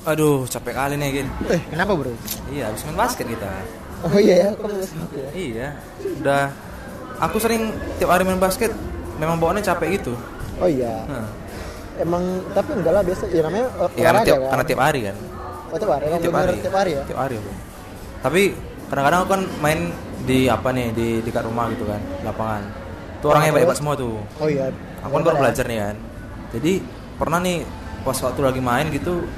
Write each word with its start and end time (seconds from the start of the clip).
Aduh, 0.00 0.48
capek 0.48 0.72
kali 0.72 0.94
nih, 0.96 1.08
Gin. 1.20 1.28
Eh, 1.52 1.60
kenapa 1.68 1.92
bro? 1.92 2.08
Iya, 2.48 2.72
habis 2.72 2.80
main 2.88 2.96
basket 2.96 3.26
kita. 3.28 3.48
Oh 4.00 4.16
iya 4.16 4.48
ya, 4.48 4.50
ya? 4.56 5.28
Iya, 5.36 5.68
udah. 6.24 6.44
Aku 7.20 7.36
sering 7.36 7.68
tiap 8.00 8.08
hari 8.08 8.24
main 8.24 8.40
basket, 8.40 8.72
memang 9.20 9.36
bawaannya 9.36 9.60
capek 9.60 10.00
gitu. 10.00 10.16
Oh 10.56 10.64
iya. 10.64 11.04
Nah, 11.04 11.28
Emang 12.00 12.24
tapi 12.56 12.80
enggak 12.80 12.96
lah 12.96 13.04
biasa 13.04 13.28
ya 13.28 13.44
namanya 13.44 13.68
uh, 13.76 13.92
ya, 13.92 14.08
karena 14.08 14.20
tiap, 14.24 14.38
kan. 14.40 14.48
karena 14.56 14.64
tiap 14.64 14.80
hari 14.80 15.00
kan. 15.04 15.16
Oh, 15.68 15.76
tiap 15.76 15.90
hari. 15.92 16.04
Tiap 16.08 16.32
hari. 16.32 16.54
tiap 16.64 16.76
hari 16.80 16.90
ya. 16.96 17.02
Tiap 17.04 17.18
hari, 17.20 17.34
Bro. 17.36 17.52
Tapi 18.24 18.42
kadang-kadang 18.88 19.20
aku 19.20 19.30
kan 19.36 19.42
main 19.60 19.80
di 20.24 20.38
apa 20.48 20.68
nih, 20.72 20.86
di 20.96 21.08
dekat 21.20 21.44
rumah 21.44 21.68
gitu 21.68 21.84
kan, 21.84 22.00
lapangan. 22.24 22.62
Tuh 23.20 23.36
orangnya 23.36 23.52
Oh, 23.52 23.56
hebat 23.60 23.68
terus? 23.68 23.78
semua 23.84 23.94
tuh. 24.00 24.16
Oh 24.40 24.48
iya. 24.48 24.72
Aku 25.04 25.12
kan 25.12 25.22
baru 25.28 25.36
belajar 25.44 25.64
nih 25.68 25.78
kan. 25.84 25.96
Jadi 26.56 26.72
pernah 27.20 27.38
nih 27.44 27.68
pas 28.00 28.16
waktu 28.16 28.40
lagi 28.40 28.60
main 28.64 28.88
gitu 28.88 29.28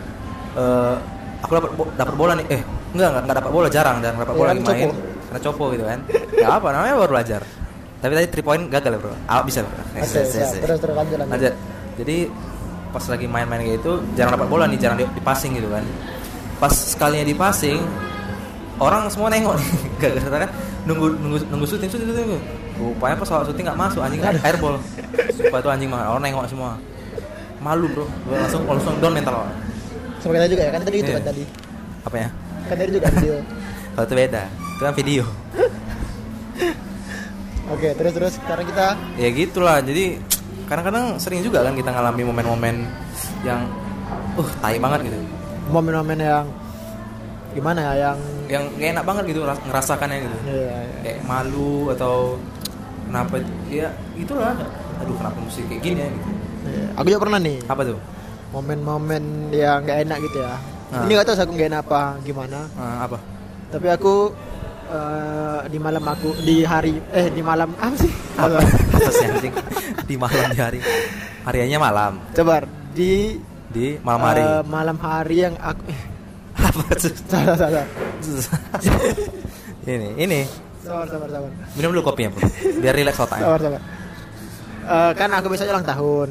eh 0.54 0.94
aku 1.40 1.52
dapat 1.52 1.70
bo- 1.72 1.92
dapat 1.92 2.14
bola 2.14 2.32
nih. 2.34 2.46
Eh, 2.48 2.60
enggak 2.92 3.08
enggak, 3.08 3.22
enggak 3.24 3.36
dapat 3.40 3.50
bola 3.50 3.68
jarang 3.68 3.96
dan 3.98 4.12
dapat 4.14 4.34
bola 4.34 4.48
kan 4.50 4.58
lagi 4.62 4.84
main. 4.84 4.90
Karena 5.26 5.40
copo 5.42 5.64
gitu 5.70 5.84
kan. 5.84 5.98
Ya 6.34 6.48
apa 6.52 6.68
namanya 6.70 6.94
baru 6.98 7.12
belajar. 7.12 7.40
Tapi 7.98 8.12
tadi 8.12 8.26
3 8.28 8.42
point 8.42 8.62
gagal 8.66 8.92
ya, 8.92 8.98
Bro. 8.98 9.14
Ah, 9.24 9.40
bisa, 9.40 9.62
Bro. 9.62 9.72
Oke, 9.72 9.96
Yes, 9.96 10.10
yes, 10.10 10.26
siap. 10.26 10.42
yes, 10.42 10.50
yes. 10.50 10.60
terus 10.60 10.78
terus 10.78 10.94
lanjut 10.94 11.16
lanjut. 11.18 11.54
Jadi 11.94 12.16
pas 12.92 13.04
lagi 13.06 13.26
main-main 13.26 13.60
kayak 13.62 13.78
itu 13.78 13.92
jarang 14.12 14.32
dapat 14.34 14.48
bola 14.48 14.64
nih, 14.66 14.76
jarang 14.76 14.98
di, 14.98 15.06
di 15.06 15.22
passing 15.22 15.54
gitu 15.54 15.70
kan. 15.70 15.80
Pas 16.58 16.68
sekalinya 16.70 17.22
di 17.22 17.32
passing 17.32 17.78
orang 18.78 19.06
semua 19.08 19.28
nengok 19.28 19.54
nih. 19.54 19.68
Gara-gara 20.02 20.36
kan 20.42 20.50
nunggu 20.82 21.06
nunggu 21.16 21.38
nunggu 21.48 21.64
syuting 21.64 21.88
syuting 21.88 22.08
syuting. 22.10 22.28
Rupanya 22.74 23.14
pas 23.14 23.30
awal 23.30 23.44
syuting 23.46 23.64
nggak 23.64 23.78
masuk 23.78 24.00
anjing 24.02 24.20
airball. 24.42 24.76
Sumpah 25.32 25.58
itu 25.58 25.68
anjing 25.70 25.88
mah 25.88 26.10
orang 26.10 26.22
nengok 26.26 26.44
semua. 26.46 26.74
Malu, 27.58 27.86
Bro. 27.88 28.04
Langsung 28.28 28.66
langsung 28.66 28.94
down 28.98 29.14
mental. 29.14 29.38
orang. 29.38 29.54
Sama 30.22 30.30
kita 30.32 30.46
juga 30.48 30.62
ya 30.62 30.70
kan 30.70 30.80
tadi 30.80 30.96
itu 30.96 31.04
Iya. 31.04 31.16
kan 31.18 31.24
tadi. 31.26 31.42
Apa 32.02 32.16
ya? 32.16 32.28
Kan 32.64 32.74
tadi 32.76 32.90
juga 32.90 33.06
video. 33.10 33.34
Kalau 33.92 34.04
itu 34.04 34.14
beda. 34.16 34.42
Itu 34.48 34.80
kan 34.80 34.94
video. 34.94 35.24
Oke, 37.68 37.88
terus 37.92 38.12
terus 38.12 38.32
sekarang 38.36 38.64
kita 38.64 38.84
Ya 39.16 39.28
gitulah. 39.28 39.78
Jadi 39.80 40.16
kadang-kadang 40.66 41.16
sering 41.16 41.40
juga 41.40 41.62
kan 41.62 41.72
kita 41.72 41.88
ngalami 41.90 42.22
momen-momen 42.22 42.74
yang 43.42 43.66
uh 44.34 44.48
tai 44.58 44.78
banget 44.78 45.06
gitu. 45.06 45.18
momen-momen 45.64 46.16
yang 46.16 46.44
gimana 47.52 47.80
ya 47.80 47.92
yang 48.02 48.16
Yang 48.48 48.62
gak 48.74 48.88
enak 48.92 49.04
banget 49.04 49.22
gitu 49.26 49.40
ras- 49.42 49.62
ngerasakannya 49.62 50.16
gitu. 50.20 50.36
Iya, 50.44 50.76
iya. 50.76 50.96
kayak 51.02 51.18
malu 51.22 51.90
atau 51.90 52.36
kenapa 53.06 53.34
ya 53.66 53.88
itulah 54.14 54.54
aduh 54.98 55.14
kenapa 55.14 55.36
mesti 55.38 55.60
kayak 55.66 55.80
gini 55.80 55.98
ya 55.98 56.08
gitu. 56.08 56.28
Iya. 56.62 56.84
Aku 56.94 57.04
juga 57.08 57.20
pernah 57.20 57.38
nih 57.38 57.56
apa 57.64 57.80
tuh 57.84 57.98
momen-momen 58.52 59.48
yang 59.50 59.80
nggak 59.82 59.98
enak 60.04 60.18
gitu 60.22 60.38
ya. 60.40 60.54
Ah. 60.92 61.02
Ini 61.04 61.12
nggak 61.16 61.26
tahu 61.26 61.34
sih 61.34 61.44
aku 61.44 61.52
nggak 61.56 61.68
enak 61.72 61.80
apa 61.82 62.00
gimana. 62.20 62.58
Ah, 62.76 63.08
apa 63.08 63.18
Tapi 63.72 63.86
aku 63.88 64.14
eh, 64.92 65.60
di 65.66 65.78
malam 65.80 66.04
aku 66.04 66.36
di 66.38 66.60
hari 66.62 67.00
eh 67.10 67.32
di 67.32 67.40
malam 67.40 67.72
apa 67.80 67.96
sih? 67.96 68.12
apa 68.32 68.60
apa 68.60 69.10
sih 69.12 69.26
anjing 69.28 69.52
di 70.04 70.14
malam 70.16 70.48
di 70.48 70.60
hari 70.60 70.80
hariannya 71.44 71.78
malam 71.80 72.12
Coba 72.32 72.64
di 72.92 73.36
di 73.68 73.96
malam 74.00 74.20
hari 74.20 74.40
eh, 74.44 74.60
malam 74.68 74.96
hari 74.96 75.36
yang 75.40 75.54
aku 75.56 75.82
eh, 75.88 76.00
apa 76.60 76.82
salah 77.28 77.56
salah. 77.56 77.84
ini 79.84 80.08
ini 80.16 80.40
Sabar 80.82 81.06
sabar 81.06 81.28
sabar. 81.30 81.50
minum 81.78 81.94
dulu 81.94 82.02
kopinya 82.02 82.34
bro 82.34 82.42
biar 82.82 82.94
relax 82.96 83.16
otaknya 83.16 83.44
Sabar 83.48 83.60
sabar. 83.62 83.80
Eh, 84.82 85.12
kan 85.14 85.30
aku 85.30 85.46
biasanya 85.46 85.72
ulang 85.78 85.86
tahun. 85.86 86.28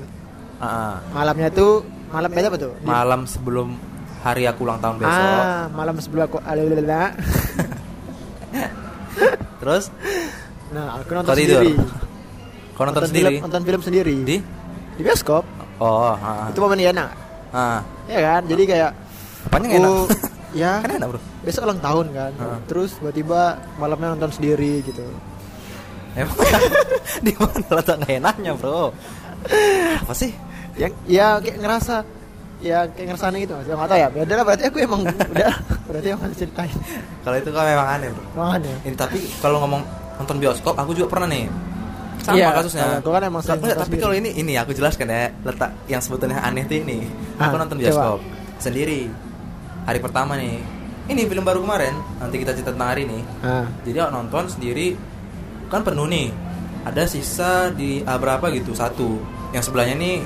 Ah, 0.60 0.66
ah. 0.68 0.96
Malamnya 1.16 1.48
tuh 1.50 1.82
malam 2.12 2.30
beda 2.30 2.48
apa 2.48 2.58
tuh? 2.58 2.74
Malam 2.82 3.22
sebelum 3.24 3.68
hari 4.22 4.44
aku 4.46 4.62
ulang 4.62 4.78
tahun 4.78 4.96
besok 4.98 5.10
Ah, 5.10 5.66
malam 5.72 5.96
sebelum 5.98 6.24
aku 6.26 6.38
alilala. 6.42 7.12
terus 9.60 9.90
Nah, 10.72 10.98
aku 10.98 11.12
nonton 11.12 11.28
kau 11.28 11.36
sendiri. 11.36 11.72
kau 12.74 12.84
nonton 12.86 13.04
sendiri 13.06 13.28
Film, 13.30 13.44
nonton 13.44 13.62
film 13.62 13.82
sendiri. 13.82 14.16
di 14.24 14.38
Di 14.94 15.02
bioskop. 15.02 15.44
oh 15.78 16.14
ah, 16.14 16.48
Itu 16.48 16.60
momen 16.60 16.80
yang 16.80 16.94
enak. 16.94 17.10
ah. 17.52 17.84
Ya 18.08 18.20
kan? 18.22 18.42
Jadi 18.46 18.64
kayak 18.66 18.92
apanya 19.44 19.68
aku- 19.68 19.78
enak 19.78 19.94
ya 20.62 20.72
kan 20.80 20.90
enak 20.94 21.08
bro 21.08 21.20
besok 21.42 21.64
ulang 21.66 21.80
tahun 21.80 22.06
kan. 22.12 22.32
Ah. 22.38 22.60
Terus 22.66 22.96
tiba-tiba 22.96 23.42
malamnya 23.76 24.16
nonton 24.16 24.32
sendiri 24.32 24.80
gitu. 24.82 25.04
Emang 26.12 26.36
di 27.26 27.32
mana 27.36 27.72
letak 27.74 27.98
enaknya 28.06 28.52
bro? 28.54 28.92
Apa 30.00 30.14
sih? 30.14 30.32
Yang 30.82 30.94
ya 31.06 31.28
kayak 31.38 31.58
ngerasa 31.60 31.96
ya 32.60 32.78
kayak 32.88 33.08
ngerasa 33.08 33.26
aneh 33.28 33.40
gitu 33.42 33.54
mas. 33.54 33.66
Ya 33.66 33.76
nggak 33.76 33.88
tahu 33.88 34.00
ya. 34.00 34.08
Beda 34.10 34.34
lah 34.34 34.44
berarti 34.44 34.64
aku 34.66 34.78
emang 34.80 35.02
udah 35.06 35.54
berarti 35.86 36.08
emang 36.10 36.24
harus 36.26 36.38
ceritain. 36.38 36.74
Kalau 37.22 37.36
itu 37.38 37.50
kan 37.50 37.64
memang 37.64 37.88
aneh 37.92 38.08
bro. 38.10 38.24
Makanya. 38.36 38.74
Ini 38.82 38.96
tapi 38.96 39.20
kalau 39.38 39.58
ngomong 39.62 39.82
nonton 40.18 40.38
bioskop, 40.38 40.74
aku 40.74 40.92
juga 40.92 41.08
pernah 41.10 41.30
nih. 41.30 41.46
Sama 42.22 42.38
Iya, 42.38 42.54
kasusnya. 42.54 42.82
kalau 42.84 42.98
aku 42.98 43.10
kan 43.10 43.22
emang 43.24 43.42
sering 43.42 43.58
Enggak, 43.58 43.70
nonton 43.72 43.82
tapi 43.84 43.96
kalau 43.98 44.14
ini 44.14 44.30
ini 44.32 44.54
aku 44.54 44.72
jelaskan 44.72 45.10
ya 45.10 45.22
letak 45.42 45.72
yang 45.88 45.98
sebetulnya 46.00 46.38
aneh 46.40 46.64
tuh 46.66 46.78
ini. 46.78 46.98
Aku 47.36 47.56
Ah, 47.56 47.60
nonton 47.60 47.78
coba. 47.78 47.84
bioskop 47.84 48.20
sendiri. 48.58 49.02
Hari 49.84 50.00
pertama 50.00 50.34
nih. 50.36 50.62
Ini 51.10 51.22
film 51.26 51.42
baru 51.42 51.60
kemarin. 51.60 51.98
Nanti 52.18 52.38
kita 52.38 52.54
cerita 52.54 52.70
tentang 52.70 52.94
hari 52.94 53.10
ini. 53.10 53.26
Ah. 53.42 53.66
Jadi 53.82 53.98
aku 53.98 54.12
nonton 54.12 54.44
sendiri 54.48 54.94
kan 55.68 55.82
penuh 55.82 56.06
nih. 56.06 56.30
Ada 56.82 57.06
sisa 57.06 57.52
di 57.70 58.06
ah, 58.06 58.22
berapa 58.22 58.54
gitu 58.54 58.70
satu. 58.72 59.18
Yang 59.50 59.64
sebelahnya 59.68 59.98
nih 59.98 60.22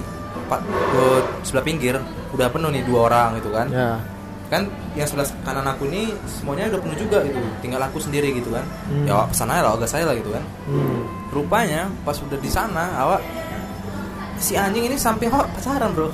empat 0.45 0.61
eh, 0.69 1.21
sebelah 1.41 1.65
pinggir 1.65 1.95
udah 2.31 2.47
penuh 2.51 2.69
nih 2.71 2.83
dua 2.85 2.99
orang 3.11 3.37
gitu 3.41 3.49
kan. 3.49 3.67
Ya. 3.71 3.97
Kan 4.45 4.69
yang 4.93 5.09
sebelah 5.09 5.25
kanan 5.41 5.65
aku 5.65 5.89
nih 5.89 6.13
semuanya 6.29 6.69
udah 6.69 6.81
penuh 6.85 6.97
juga 7.01 7.17
gitu. 7.25 7.39
Tinggal 7.65 7.81
aku 7.81 7.97
sendiri 7.97 8.29
gitu 8.37 8.53
kan. 8.53 8.65
Hmm. 8.87 9.05
Ya 9.09 9.25
pesan 9.25 9.49
aja 9.49 9.61
lah 9.65 9.71
agak 9.73 9.89
saya 9.89 10.03
lah 10.05 10.15
gitu 10.15 10.29
kan. 10.29 10.43
Hmm. 10.69 11.01
Rupanya 11.33 11.89
pas 12.05 12.17
udah 12.21 12.39
di 12.39 12.49
sana 12.51 12.85
awak 13.01 13.21
si 14.37 14.53
anjing 14.53 14.85
ini 14.85 14.97
sampai 14.99 15.27
awak 15.33 15.49
pacaran 15.57 15.89
bro. 15.95 16.09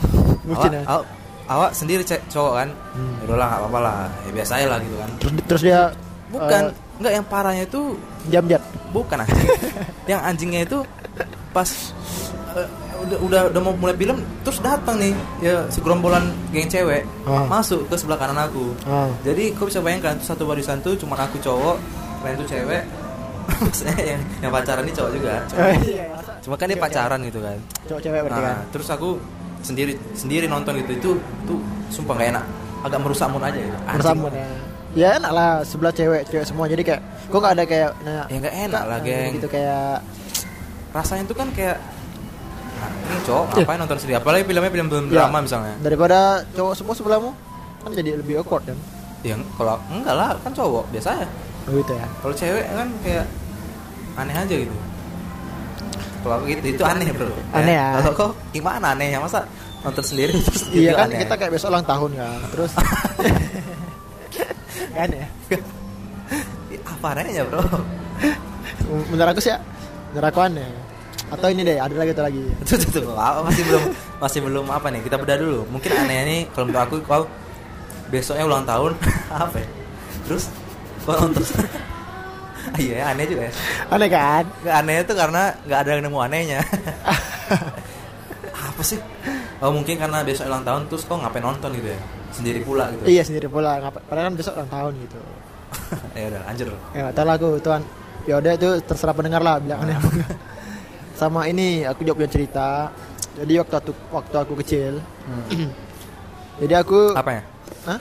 Bucin 0.47 0.71
awak, 0.71 0.73
ya? 0.73 0.83
awak, 0.87 1.05
awak 1.51 1.71
sendiri 1.75 2.01
cek 2.07 2.23
cowok 2.31 2.53
kan. 2.63 2.69
Hmm. 2.95 3.13
Ya 3.19 3.23
udahlah 3.27 3.47
nggak 3.51 3.61
apa-apa 3.67 3.79
lah. 3.83 3.99
Ya 4.23 4.31
biasa 4.31 4.51
aja 4.57 4.67
lah 4.71 4.79
gitu 4.79 4.95
kan. 4.95 5.09
Terus 5.19 5.33
terus 5.45 5.63
dia 5.67 5.81
Bukan, 6.31 6.63
eh, 6.71 6.95
enggak 6.95 7.13
yang 7.19 7.25
parahnya 7.27 7.63
itu 7.67 7.81
jam-jam. 8.31 8.61
bukan 8.95 9.17
anjing. 9.19 9.49
yang 10.11 10.21
anjingnya 10.23 10.61
itu 10.63 10.79
pas 11.51 11.67
eh, 12.55 12.67
udah 13.01 13.17
udah 13.19 13.41
udah 13.49 13.61
mau 13.61 13.73
mulai 13.73 13.93
film 13.93 14.15
terus 14.41 14.57
datang 14.59 14.95
nih 14.95 15.13
ya 15.39 15.65
segerombolan 15.67 16.21
geng 16.49 16.67
cewek 16.67 17.03
Ah. 17.23 17.45
masuk 17.45 17.85
ke 17.85 17.95
sebelah 17.95 18.17
kanan 18.17 18.39
aku. 18.39 18.73
Ah. 18.83 19.09
Jadi 19.21 19.53
kau 19.53 19.65
bisa 19.65 19.79
bayangkan 19.79 20.15
tuh 20.15 20.27
satu 20.27 20.43
barisan 20.43 20.79
tuh 20.79 20.93
cuma 20.95 21.13
aku 21.15 21.37
cowok, 21.37 21.77
lain 22.21 22.35
tuh 22.35 22.47
cewek. 22.47 22.83
Maksudnya 23.61 23.93
yang, 24.07 24.21
yang 24.39 24.51
pacaran 24.51 24.81
ini 24.81 24.91
cowok 24.91 25.11
juga. 25.11 25.33
Cuma, 25.45 25.59
Oh, 25.59 25.73
iya. 25.83 26.05
cuma 26.39 26.55
kan 26.55 26.65
dia 26.65 26.77
pacaran 26.77 27.19
gitu 27.21 27.39
kan. 27.39 27.57
Cowok 27.85 28.01
cewek 28.01 28.19
berarti 28.23 28.39
kan. 28.39 28.47
Nah, 28.47 28.59
terus 28.69 28.87
aku 28.87 29.09
sendiri 29.61 29.93
sendiri 30.13 30.45
nonton 30.45 30.73
gitu 30.77 30.91
itu 30.93 31.09
tuh 31.45 31.57
sumpah 31.89 32.15
gak 32.15 32.29
enak. 32.31 32.45
Agak 32.81 32.99
merusak 32.99 33.27
mood 33.27 33.41
aja 33.41 33.53
gitu. 33.53 33.77
Anjing. 33.83 33.97
Bersama 33.97 34.27
ya. 34.31 34.47
Ya 34.91 35.09
enak 35.15 35.31
lah 35.31 35.49
sebelah 35.61 35.89
cewek 35.89 36.27
cewek 36.27 36.43
semua 36.43 36.65
jadi 36.65 36.83
kayak 36.83 37.01
kok 37.25 37.39
nggak 37.39 37.53
ada 37.53 37.63
kayak 37.63 37.89
nanya 38.01 38.23
Ya 38.27 38.37
nggak 38.37 38.55
enak 38.65 38.83
lah, 38.83 38.97
"Kak," 38.97 39.07
geng. 39.07 39.31
gitu 39.33 39.47
kayak 39.47 39.93
rasanya 40.91 41.23
tuh 41.23 41.37
kan 41.37 41.47
kayak 41.49 41.77
"Ah, 41.77 42.00
ini 42.89 43.19
cowok 43.27 43.43
ngapain 43.53 43.79
nonton 43.79 43.97
sendiri? 43.99 44.17
Apalagi 44.17 44.43
filmnya 44.47 44.71
film 44.71 44.87
film 44.89 45.05
ya, 45.09 45.13
drama 45.25 45.37
misalnya. 45.43 45.75
Daripada 45.81 46.17
cowok 46.55 46.73
semua 46.73 46.93
sebelahmu 46.97 47.31
kan 47.81 47.91
jadi 47.93 48.09
lebih 48.17 48.41
awkward 48.41 48.63
kan? 48.65 48.77
Ya 49.21 49.37
kalau 49.57 49.77
enggak 49.93 50.15
lah 50.17 50.33
kan 50.41 50.51
cowok 50.53 50.89
biasa 50.89 51.09
ya. 51.21 51.27
Oh, 51.69 51.71
gitu 51.77 51.93
ya. 51.93 52.07
Kalau 52.25 52.33
cewek 52.33 52.65
kan 52.73 52.89
kayak 53.05 53.25
aneh 54.17 54.35
aja 54.35 54.55
gitu. 54.55 54.75
Kalau 56.21 56.33
aku 56.37 56.43
gitu 56.49 56.65
itu 56.73 56.83
aneh 56.85 57.09
bro. 57.13 57.29
Aneh 57.53 57.75
ya. 57.77 57.87
kalau 58.01 58.13
kok 58.17 58.31
gimana 58.53 58.93
anehnya 58.93 59.19
masa 59.21 59.45
nonton 59.81 60.05
sendiri 60.05 60.37
terus 60.37 60.69
iya 60.69 60.93
gitu 60.93 60.97
kan 60.97 61.09
aneh? 61.09 61.19
kita 61.25 61.33
kayak 61.41 61.51
besok 61.57 61.69
ulang 61.73 61.85
tahun 61.85 62.09
kan 62.17 62.39
terus. 62.53 62.71
Kan 64.91 65.07
ya. 65.07 65.27
Apa 66.83 67.07
anehnya 67.15 67.47
bro? 67.47 67.63
Menurut 69.09 69.31
aku 69.31 69.39
sih 69.39 69.55
ya, 69.55 69.57
menurut 70.11 70.27
aku 70.29 70.39
aneh 70.43 70.90
atau 71.31 71.47
ini 71.47 71.61
deh 71.63 71.79
ada 71.79 71.95
lagi 71.95 72.11
ada 72.11 72.23
lagi? 72.27 72.43
Tuh, 72.67 72.77
tuh, 72.77 73.15
apa, 73.15 73.39
masih 73.47 73.63
belum 73.63 73.83
masih 74.19 74.39
belum 74.43 74.65
apa 74.67 74.87
nih? 74.91 75.01
Kita 75.07 75.15
bedah 75.15 75.37
dulu. 75.39 75.59
Mungkin 75.71 75.91
anehnya 75.95 76.23
nih 76.27 76.41
kalau 76.51 76.65
menurut 76.67 76.83
aku 76.83 76.95
kau 77.07 77.23
besoknya 78.11 78.43
ulang 78.43 78.67
tahun. 78.67 78.91
Apa 79.31 79.55
ya? 79.55 79.67
terus? 80.27 80.51
Kau 81.07 81.15
nonton 81.15 81.43
Ah, 82.61 82.77
iya 82.83 83.09
aneh 83.09 83.25
juga 83.25 83.49
ya. 83.49 83.53
Aneh 83.89 84.09
kan? 84.11 84.43
Nggak 84.61 84.75
aneh 84.85 84.95
itu 85.01 85.13
karena 85.17 85.41
nggak 85.65 85.79
ada 85.81 85.89
yang 85.97 86.03
nemu 86.05 86.19
anehnya. 86.21 86.59
Apa 88.53 88.81
sih? 88.85 88.99
Oh 89.63 89.73
mungkin 89.73 89.97
karena 89.97 90.21
besok 90.21 90.45
ulang 90.45 90.61
tahun 90.61 90.85
terus 90.85 91.07
kau 91.09 91.17
ngapain 91.17 91.41
nonton 91.41 91.73
gitu 91.73 91.89
ya? 91.89 91.99
Sendiri 92.29 92.59
pula 92.61 92.93
gitu. 92.93 93.09
Iya 93.09 93.23
sendiri 93.25 93.47
pula. 93.49 93.81
Ngapa 93.81 93.99
padahal 94.05 94.29
kan 94.29 94.35
besok 94.37 94.53
ulang 94.61 94.69
tahun 94.69 94.93
gitu. 95.09 95.17
Ya 96.13 96.25
udah 96.29 96.41
lanjut 96.45 96.67
ya 96.93 97.05
tahu 97.15 97.25
lah 97.25 97.35
aku 97.39 97.49
tuan 97.63 97.81
ya 98.29 98.37
udah 98.37 98.51
itu 98.53 98.69
terserah 98.85 99.15
pendengar 99.17 99.41
lah 99.41 99.57
bilang 99.57 99.81
aneh 99.81 99.95
apa 99.97 100.09
enggak. 100.13 100.37
Sama 101.21 101.45
ini 101.45 101.85
aku 101.85 102.01
juga 102.01 102.17
punya 102.17 102.31
cerita 102.33 102.89
jadi 103.37 103.61
waktu 103.61 103.75
aku 103.77 103.91
waktu 104.09 104.35
aku 104.41 104.53
kecil 104.65 104.97
jadi 106.65 106.81
aku 106.81 107.13
apa 107.13 107.31
ya 107.37 107.43
Hah? 107.85 107.99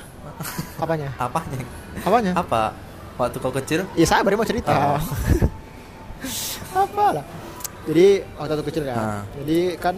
Apanya? 0.80 1.08
Apanya? 1.24 1.60
Apanya? 2.04 2.32
Apa? 2.36 2.62
Waktu 3.16 3.36
kau 3.40 3.52
kecil? 3.52 3.80
Ya 3.96 4.06
saya 4.08 4.24
baru 4.24 4.40
mau 4.40 4.48
cerita. 4.48 4.72
Oh. 4.72 5.00
Apa 6.84 7.20
lah? 7.20 7.24
Jadi 7.88 8.24
waktu 8.36 8.52
aku 8.56 8.64
kecil 8.72 8.84
kan. 8.88 8.96
Ah. 8.96 9.22
Jadi 9.40 9.76
kan 9.80 9.96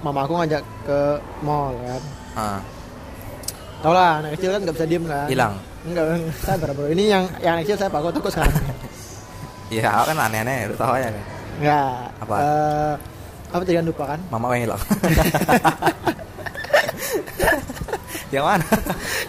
mama 0.00 0.24
aku 0.24 0.36
ngajak 0.40 0.64
ke 0.84 0.98
mall 1.44 1.76
kan. 1.80 2.02
Ah, 2.32 2.60
Tau 3.84 3.92
lah 3.92 4.22
anak 4.24 4.36
kecil 4.40 4.52
kan 4.52 4.60
nggak 4.64 4.76
bisa 4.80 4.86
diem 4.88 5.04
kan. 5.04 5.26
hilang. 5.28 5.54
Enggak, 5.82 6.04
sabar 6.40 6.70
bro. 6.72 6.86
Ini 6.88 7.04
yang 7.08 7.24
yang 7.42 7.52
anak 7.58 7.64
kecil 7.68 7.76
saya 7.80 7.90
pak, 7.90 7.98
aku 8.00 8.14
takut 8.14 8.32
sekarang. 8.32 8.54
Iya, 9.68 9.90
kan 10.08 10.16
aneh-aneh, 10.16 10.70
lu 10.70 10.74
tahu 10.78 10.94
aja 10.94 11.10
nih. 11.10 11.24
Enggak. 11.62 12.10
Apa? 12.18 12.36
Eh, 12.36 12.94
apa 13.48 13.62
tadi 13.62 13.74
yang 13.74 13.86
lupa 13.86 14.04
kan? 14.08 14.20
Mama 14.28 14.44
yang 14.52 14.62
hilang. 14.66 14.80
yang 18.34 18.44
mana? 18.44 18.64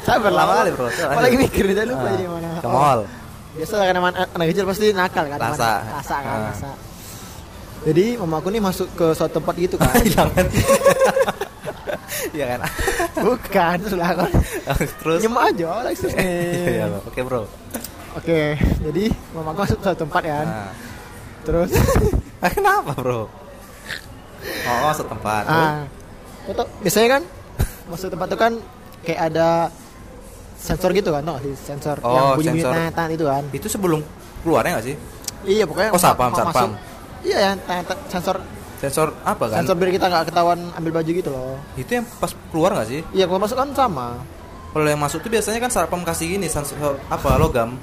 Sabar. 0.02 0.32
Lama 0.32 0.54
kali, 0.58 0.72
bro. 0.72 0.88
Apa 0.88 1.22
lagi 1.22 1.38
mikir 1.38 1.64
dia 1.70 1.84
lupa 1.84 2.04
Ah, 2.04 2.12
jadi 2.12 2.26
mana? 2.26 2.50
Ke 2.58 2.66
Oh, 2.66 2.72
mall. 2.72 3.06
Biasa 3.54 3.74
lah 3.78 3.86
kan 3.86 3.96
anak, 4.02 4.28
anak 4.34 4.46
kecil 4.50 4.66
pasti 4.66 4.86
nakal 4.92 5.26
kan. 5.28 5.40
Rasa. 5.40 5.86
Rasa 5.94 6.16
kan, 6.18 6.34
Ah. 6.34 6.50
rasa. 6.50 6.70
Jadi 7.84 8.16
mama 8.16 8.40
aku 8.40 8.48
nih 8.48 8.58
masuk 8.58 8.88
ke 8.96 9.12
suatu 9.12 9.36
tempat 9.38 9.54
gitu 9.56 9.76
kan. 9.76 9.92
hilang 10.02 10.32
kan? 10.32 10.48
Iya 12.34 12.50
kan? 12.50 12.60
Bukan, 13.20 13.78
sudah 13.86 14.10
kan. 14.16 14.32
Terus? 14.98 15.22
Nyemak 15.22 15.54
aja, 15.54 15.86
like 15.86 16.02
Iya, 16.10 16.90
Bro. 16.90 16.98
oke 17.06 17.22
bro. 17.22 17.42
Oke, 18.16 18.58
jadi 18.58 19.04
mama 19.34 19.54
aku 19.54 19.62
masuk 19.62 19.78
ke 19.78 19.84
suatu 19.84 20.00
tempat 20.02 20.22
kan. 20.24 20.46
Nah. 20.48 20.72
Terus 21.44 21.70
Ah, 21.74 21.78
Kenapa 22.56 22.92
bro? 22.94 23.22
Oh, 24.64 24.92
setempat. 24.92 25.44
Terus? 25.46 25.68
ah, 25.72 25.84
foto 26.44 26.64
biasanya 26.82 27.10
kan 27.10 27.24
masuk 27.86 28.08
tempat 28.10 28.28
itu 28.28 28.38
kan 28.38 28.54
kayak 29.02 29.22
ada 29.32 29.48
sensor 30.56 30.92
gitu 30.92 31.12
kan, 31.12 31.24
no, 31.24 31.36
sensor 31.58 32.00
Oh, 32.00 32.12
yang 32.12 32.26
bunyi-bunyi 32.36 32.64
sensor. 32.64 32.96
tahan 32.96 33.12
itu 33.12 33.26
kan. 33.26 33.44
Itu 33.52 33.68
sebelum 33.68 34.00
keluarnya 34.42 34.80
nggak 34.80 34.86
sih? 34.86 34.96
Iya, 35.44 35.64
pokoknya 35.64 35.92
Oh, 35.92 36.00
satpam. 36.00 36.32
masuk- 36.32 36.76
Iya, 37.22 37.38
yang 37.42 37.56
tahan- 37.62 37.88
sensor 38.08 38.38
Sensor 38.80 39.16
apa 39.24 39.48
kan? 39.48 39.64
sensor 39.64 39.80
biar 39.80 39.92
kita 39.92 40.12
nggak 40.12 40.24
ketahuan 40.28 40.60
ambil 40.76 40.92
baju 40.94 41.08
gitu 41.10 41.30
loh. 41.32 41.56
Itu 41.74 41.92
yang 41.94 42.06
pas 42.20 42.36
keluar 42.52 42.76
nggak 42.76 42.88
sih? 42.90 43.00
Iya, 43.16 43.32
kalau 43.32 43.40
masuk 43.40 43.56
kan 43.56 43.72
sama. 43.72 44.20
Kalau 44.74 44.84
yang 44.84 45.00
masuk 45.00 45.24
tuh 45.24 45.32
biasanya 45.32 45.60
kan 45.60 45.72
satpam 45.72 46.04
kasih 46.04 46.36
gini 46.36 46.48
sensor 46.48 47.00
apa 47.06 47.40
logam. 47.40 47.80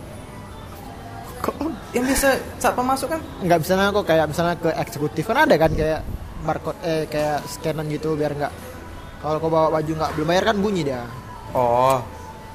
Kok 1.40 1.54
Yang 1.90 2.04
biasa 2.14 2.28
satpam 2.62 2.86
masuk 2.86 3.08
kan? 3.10 3.20
nggak 3.42 3.58
bisa 3.64 3.72
kok 3.90 4.04
kayak 4.06 4.26
misalnya 4.30 4.54
ke 4.60 4.70
eksekutif 4.78 5.24
kan 5.26 5.42
ada 5.42 5.56
kan 5.58 5.72
kayak 5.74 6.00
barcode 6.46 6.78
eh 6.86 7.04
kayak 7.10 7.44
scanan 7.48 7.88
gitu 7.90 8.16
biar 8.16 8.32
nggak 8.32 8.52
kalau 9.20 9.36
kau 9.36 9.52
bawa 9.52 9.68
baju 9.68 9.92
nggak 9.92 10.10
belum 10.16 10.28
bayar 10.32 10.44
kan 10.48 10.56
bunyi 10.56 10.80
dia. 10.80 11.04
Oh, 11.52 12.00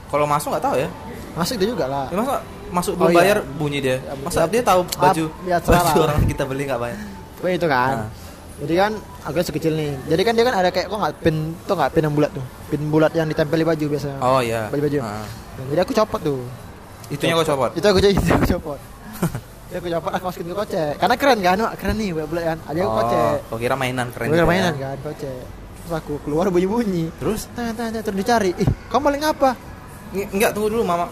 kalau 0.09 0.25
masuk 0.25 0.49
nggak 0.55 0.65
tahu 0.65 0.75
ya? 0.81 0.89
Masuk 1.37 1.53
itu 1.61 1.65
juga 1.77 1.85
lah. 1.85 2.05
Ya 2.09 2.17
masa 2.17 2.35
masuk 2.73 2.91
Oh, 2.97 3.05
belum 3.05 3.13
iya. 3.13 3.19
bayar 3.21 3.37
bunyi 3.61 3.79
dia? 3.85 3.97
Ya, 4.01 4.13
Masa 4.17 4.39
ya, 4.41 4.45
dia 4.49 4.61
tahu 4.65 4.81
baju 4.97 5.25
ya, 5.45 5.57
baju 5.61 5.99
orang 6.01 6.25
kita 6.25 6.43
beli 6.49 6.63
nggak 6.65 6.81
bayar? 6.81 6.99
Itu 7.45 7.67
kan. 7.69 7.91
Nah. 8.01 8.09
Jadi 8.55 8.73
kan 8.79 8.91
agak 9.27 9.43
sekecil 9.45 9.73
nih. 9.75 9.91
Jadi 10.07 10.21
kan 10.23 10.33
dia 10.33 10.45
kan 10.47 10.55
ada 10.55 10.69
kayak 10.71 10.87
kok 10.87 10.95
nggak 10.97 11.13
pin 11.21 11.35
tuh 11.67 11.75
nggak 11.75 11.91
pin 11.91 12.03
yang 12.07 12.15
bulat 12.15 12.31
tuh. 12.31 12.45
Pin 12.71 12.81
bulat 12.87 13.11
yang 13.13 13.27
ditempel 13.27 13.57
di 13.61 13.67
baju 13.67 13.85
biasanya. 13.91 14.17
Oh 14.23 14.39
iya. 14.41 14.71
Baju-baju. 14.71 14.97
Ah. 15.03 15.27
Nah, 15.27 15.65
jadi 15.69 15.79
aku 15.85 15.93
copot 15.93 16.21
tuh. 16.23 16.41
Itunya 17.09 17.33
kau 17.37 17.45
copot. 17.45 17.71
Itu 17.77 17.85
aku 17.85 17.99
jadi 18.01 18.13
itu 18.17 18.31
aku 18.37 18.47
copot. 18.57 18.79
Jadi 19.69 19.77
aku 19.77 19.87
copot 19.97 20.11
aku 20.13 20.23
masukin 20.29 20.47
ke 20.49 20.55
kocek. 20.55 20.93
Karena 20.97 21.15
keren 21.17 21.39
kan, 21.41 21.57
wah 21.61 21.73
keren 21.77 21.95
nih 21.99 22.09
bulat 22.13 22.43
kan. 22.43 22.57
Ada 22.65 22.77
aku 22.81 22.93
kocek. 22.97 23.19
Oh, 23.21 23.35
kau 23.53 23.57
kira 23.61 23.75
mainan 23.77 24.07
keren. 24.09 24.27
Gue 24.31 24.37
gitu 24.41 24.47
mainan 24.49 24.73
ya. 24.77 24.93
kan 24.93 24.97
kocek. 25.05 25.37
Terus 25.85 25.93
aku 25.93 26.13
keluar 26.25 26.49
bunyi-bunyi. 26.49 27.13
Terus? 27.21 27.45
Tanya, 27.53 27.73
tanya, 27.77 27.99
terus 28.01 28.17
dicari. 28.17 28.51
Ih, 28.57 28.69
kamu 28.89 29.01
paling 29.05 29.23
apa? 29.25 29.49
Enggak 30.15 30.49
tunggu 30.57 30.73
dulu 30.73 30.81
mama. 30.81 31.05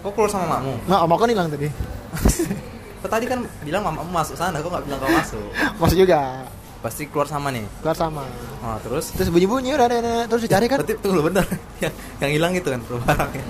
Kau 0.00 0.12
keluar 0.12 0.30
sama 0.32 0.44
mamamu. 0.48 0.80
Nah, 0.88 1.04
om 1.04 1.12
aku 1.12 1.24
hilang 1.28 1.48
tadi. 1.48 1.68
Kau 3.04 3.12
tadi 3.12 3.28
kan 3.28 3.44
bilang 3.60 3.84
mamamu 3.84 4.08
masuk 4.08 4.32
sana, 4.32 4.64
kau 4.64 4.72
nggak 4.72 4.88
bilang 4.88 4.96
kau 4.96 5.12
masuk. 5.12 5.44
Masuk 5.84 6.08
juga. 6.08 6.48
Pasti 6.80 7.04
keluar 7.04 7.28
sama 7.28 7.52
nih. 7.52 7.60
Keluar 7.84 7.92
sama. 7.92 8.24
Oh, 8.64 8.80
terus? 8.80 9.12
Terus 9.12 9.28
bunyi-bunyi 9.28 9.76
udah 9.76 9.92
ada, 9.92 10.24
terus 10.24 10.48
dicari 10.48 10.72
kan. 10.72 10.80
Berarti 10.80 10.96
tunggu 11.04 11.20
bentar. 11.20 11.44
yang 11.84 11.92
yang 12.24 12.32
hilang 12.32 12.52
itu 12.56 12.64
kan 12.64 12.80
barangnya. 12.80 13.44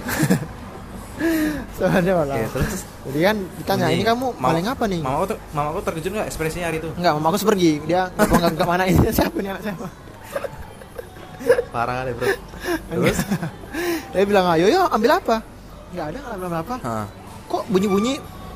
Soalnya 1.75 2.13
malah. 2.19 2.35
Oke, 2.37 2.47
terus? 2.51 2.75
Jadi 3.05 3.19
kan 3.21 3.37
ditanya, 3.61 3.87
ini 3.91 4.03
kamu 4.03 4.27
Mama- 4.35 4.47
paling 4.51 4.67
apa 4.67 4.85
nih? 4.89 5.01
Mama 5.01 5.17
aku 5.21 5.27
tuh, 5.31 5.39
mama 5.55 5.69
aku 5.71 5.81
terkejut 5.85 6.11
nggak 6.11 6.29
ekspresinya 6.29 6.67
hari 6.67 6.79
itu? 6.83 6.91
Enggak, 6.97 7.13
mama 7.15 7.27
aku 7.31 7.39
pergi. 7.45 7.73
Dia 7.87 8.11
nggak 8.11 8.27
nggak 8.27 8.51
nggak 8.59 8.69
mana 8.69 8.83
ini 8.87 8.99
siapa 9.11 9.37
nih 9.39 9.51
anak 9.55 9.63
siapa. 9.63 9.87
Parah 11.71 11.95
kali 12.03 12.11
bro. 12.17 12.27
Terus? 12.89 13.19
Dia 14.15 14.25
bilang, 14.25 14.47
ayo 14.49 14.67
yo 14.67 14.83
ambil 14.89 15.11
apa? 15.19 15.37
Enggak 15.93 16.07
ada, 16.11 16.19
nggak 16.19 16.35
ambil 16.39 16.61
apa. 16.63 16.75
Kok 17.45 17.63
bunyi-bunyi? 17.69 18.15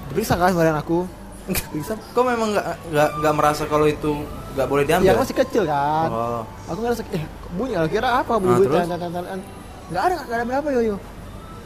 Diperiksa 0.09 0.35
kan 0.35 0.57
badan 0.57 0.79
aku. 0.79 1.05
Diperiksa. 1.47 1.95
Kau 2.11 2.25
memang 2.25 2.55
nggak 2.57 2.67
nggak 2.91 3.09
nggak 3.21 3.35
merasa 3.37 3.63
kalau 3.67 3.87
itu 3.87 4.25
nggak 4.57 4.67
boleh 4.67 4.83
diambil? 4.83 5.07
Ya 5.07 5.13
aku 5.15 5.23
masih 5.23 5.37
kecil 5.37 5.63
kan. 5.63 6.09
Oh. 6.09 6.43
Aku 6.67 6.79
ngerasa, 6.81 7.03
eh 7.13 7.23
kok 7.23 7.51
bunyi? 7.55 7.75
Kira 7.87 8.09
apa 8.19 8.33
bunyi? 8.35 8.65
tan- 8.67 8.89
tan. 8.89 9.41
Nggak 9.89 10.03
ada, 10.03 10.15
nggak 10.25 10.39
ada 10.41 10.55
apa 10.59 10.69
yo 10.73 10.81
yo. 10.83 10.97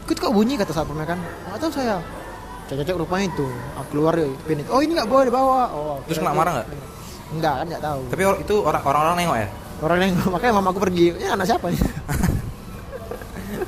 Ikut 0.02 0.16
kok 0.18 0.32
bunyi 0.32 0.54
kata 0.56 0.72
satpamnya 0.72 1.06
kan? 1.06 1.18
Nggak 1.48 1.58
tahu 1.60 1.70
saya. 1.72 1.96
Cocok 2.66 2.96
rupanya 3.04 3.26
itu. 3.28 3.46
Aku 3.76 3.86
keluar 3.92 4.14
yo, 4.16 4.32
pin 4.48 4.56
itu. 4.56 4.70
Oh 4.72 4.80
ini 4.80 4.96
nggak 4.96 5.04
boleh 5.06 5.28
dibawa. 5.28 5.68
Oh. 5.70 6.00
Terus 6.08 6.18
kena 6.18 6.32
marah 6.32 6.52
nggak? 6.60 6.68
Enggak 7.32 7.54
kan 7.60 7.66
nggak 7.68 7.82
tahu. 7.84 8.00
Tapi 8.08 8.22
itu 8.40 8.54
orang 8.60 8.82
orang-orang 8.82 9.14
nengok 9.20 9.36
ya? 9.36 9.48
Orang 9.82 9.96
yang 9.98 10.12
makanya 10.34 10.52
mama 10.56 10.68
aku 10.70 10.80
pergi. 10.80 11.06
Ya 11.16 11.34
anak 11.34 11.46
siapa 11.46 11.66
nih? 11.68 11.80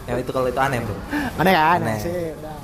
Ya 0.05 0.21
itu 0.21 0.31
kalau 0.33 0.49
itu 0.49 0.61
aneh 0.61 0.85
bro. 0.85 0.93
Aneh 1.41 1.53
kan? 1.53 1.81
Aneh. 1.81 1.97
Sip, 1.97 2.37
udah. 2.37 2.57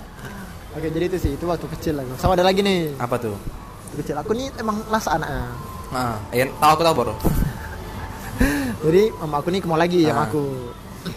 Oke 0.76 0.86
jadi 0.92 1.04
itu 1.08 1.16
sih 1.16 1.30
itu 1.36 1.44
waktu 1.48 1.66
kecil 1.72 1.96
lagi. 1.96 2.12
Sama 2.20 2.36
ada 2.36 2.44
lagi 2.44 2.60
nih. 2.60 2.92
Apa 3.00 3.16
tuh? 3.16 3.32
Waktu 3.32 3.96
kecil 4.04 4.16
aku 4.16 4.36
nih 4.36 4.52
emang 4.60 4.76
las 4.88 5.08
anaknya. 5.08 5.48
Nah, 5.88 6.20
ya, 6.30 6.44
tahu 6.60 6.70
aku 6.76 6.82
tahu 6.84 6.94
bro. 6.94 7.14
Jadi 8.84 9.02
mama 9.16 9.40
aku 9.40 9.48
nih 9.50 9.60
ke 9.60 9.68
mall 9.68 9.80
lagi 9.80 10.04
Ah. 10.06 10.24
aku. 10.24 10.42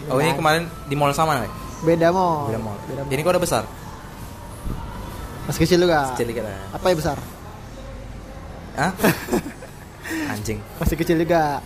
Oh 0.07 0.19
ini 0.19 0.31
kemarin 0.31 0.63
di 0.87 0.95
mall 0.95 1.11
sama 1.11 1.39
nih? 1.39 1.51
Beda 1.83 2.09
mall. 2.09 2.47
Beda 2.49 2.59
mall. 2.59 2.77
Beda 2.87 3.01
mall. 3.03 3.11
Ini 3.11 3.21
kok 3.21 3.31
udah 3.35 3.43
besar? 3.43 3.63
Masih 5.43 5.59
kecil 5.67 5.79
juga. 5.83 6.15
Kecil 6.15 6.27
dikit 6.31 6.43
lah. 6.47 6.59
Apa 6.71 6.85
yang 6.87 6.99
besar? 6.99 7.17
Hah? 8.79 8.91
Anjing. 10.33 10.59
Masih 10.79 10.95
kecil 10.95 11.19
juga. 11.19 11.59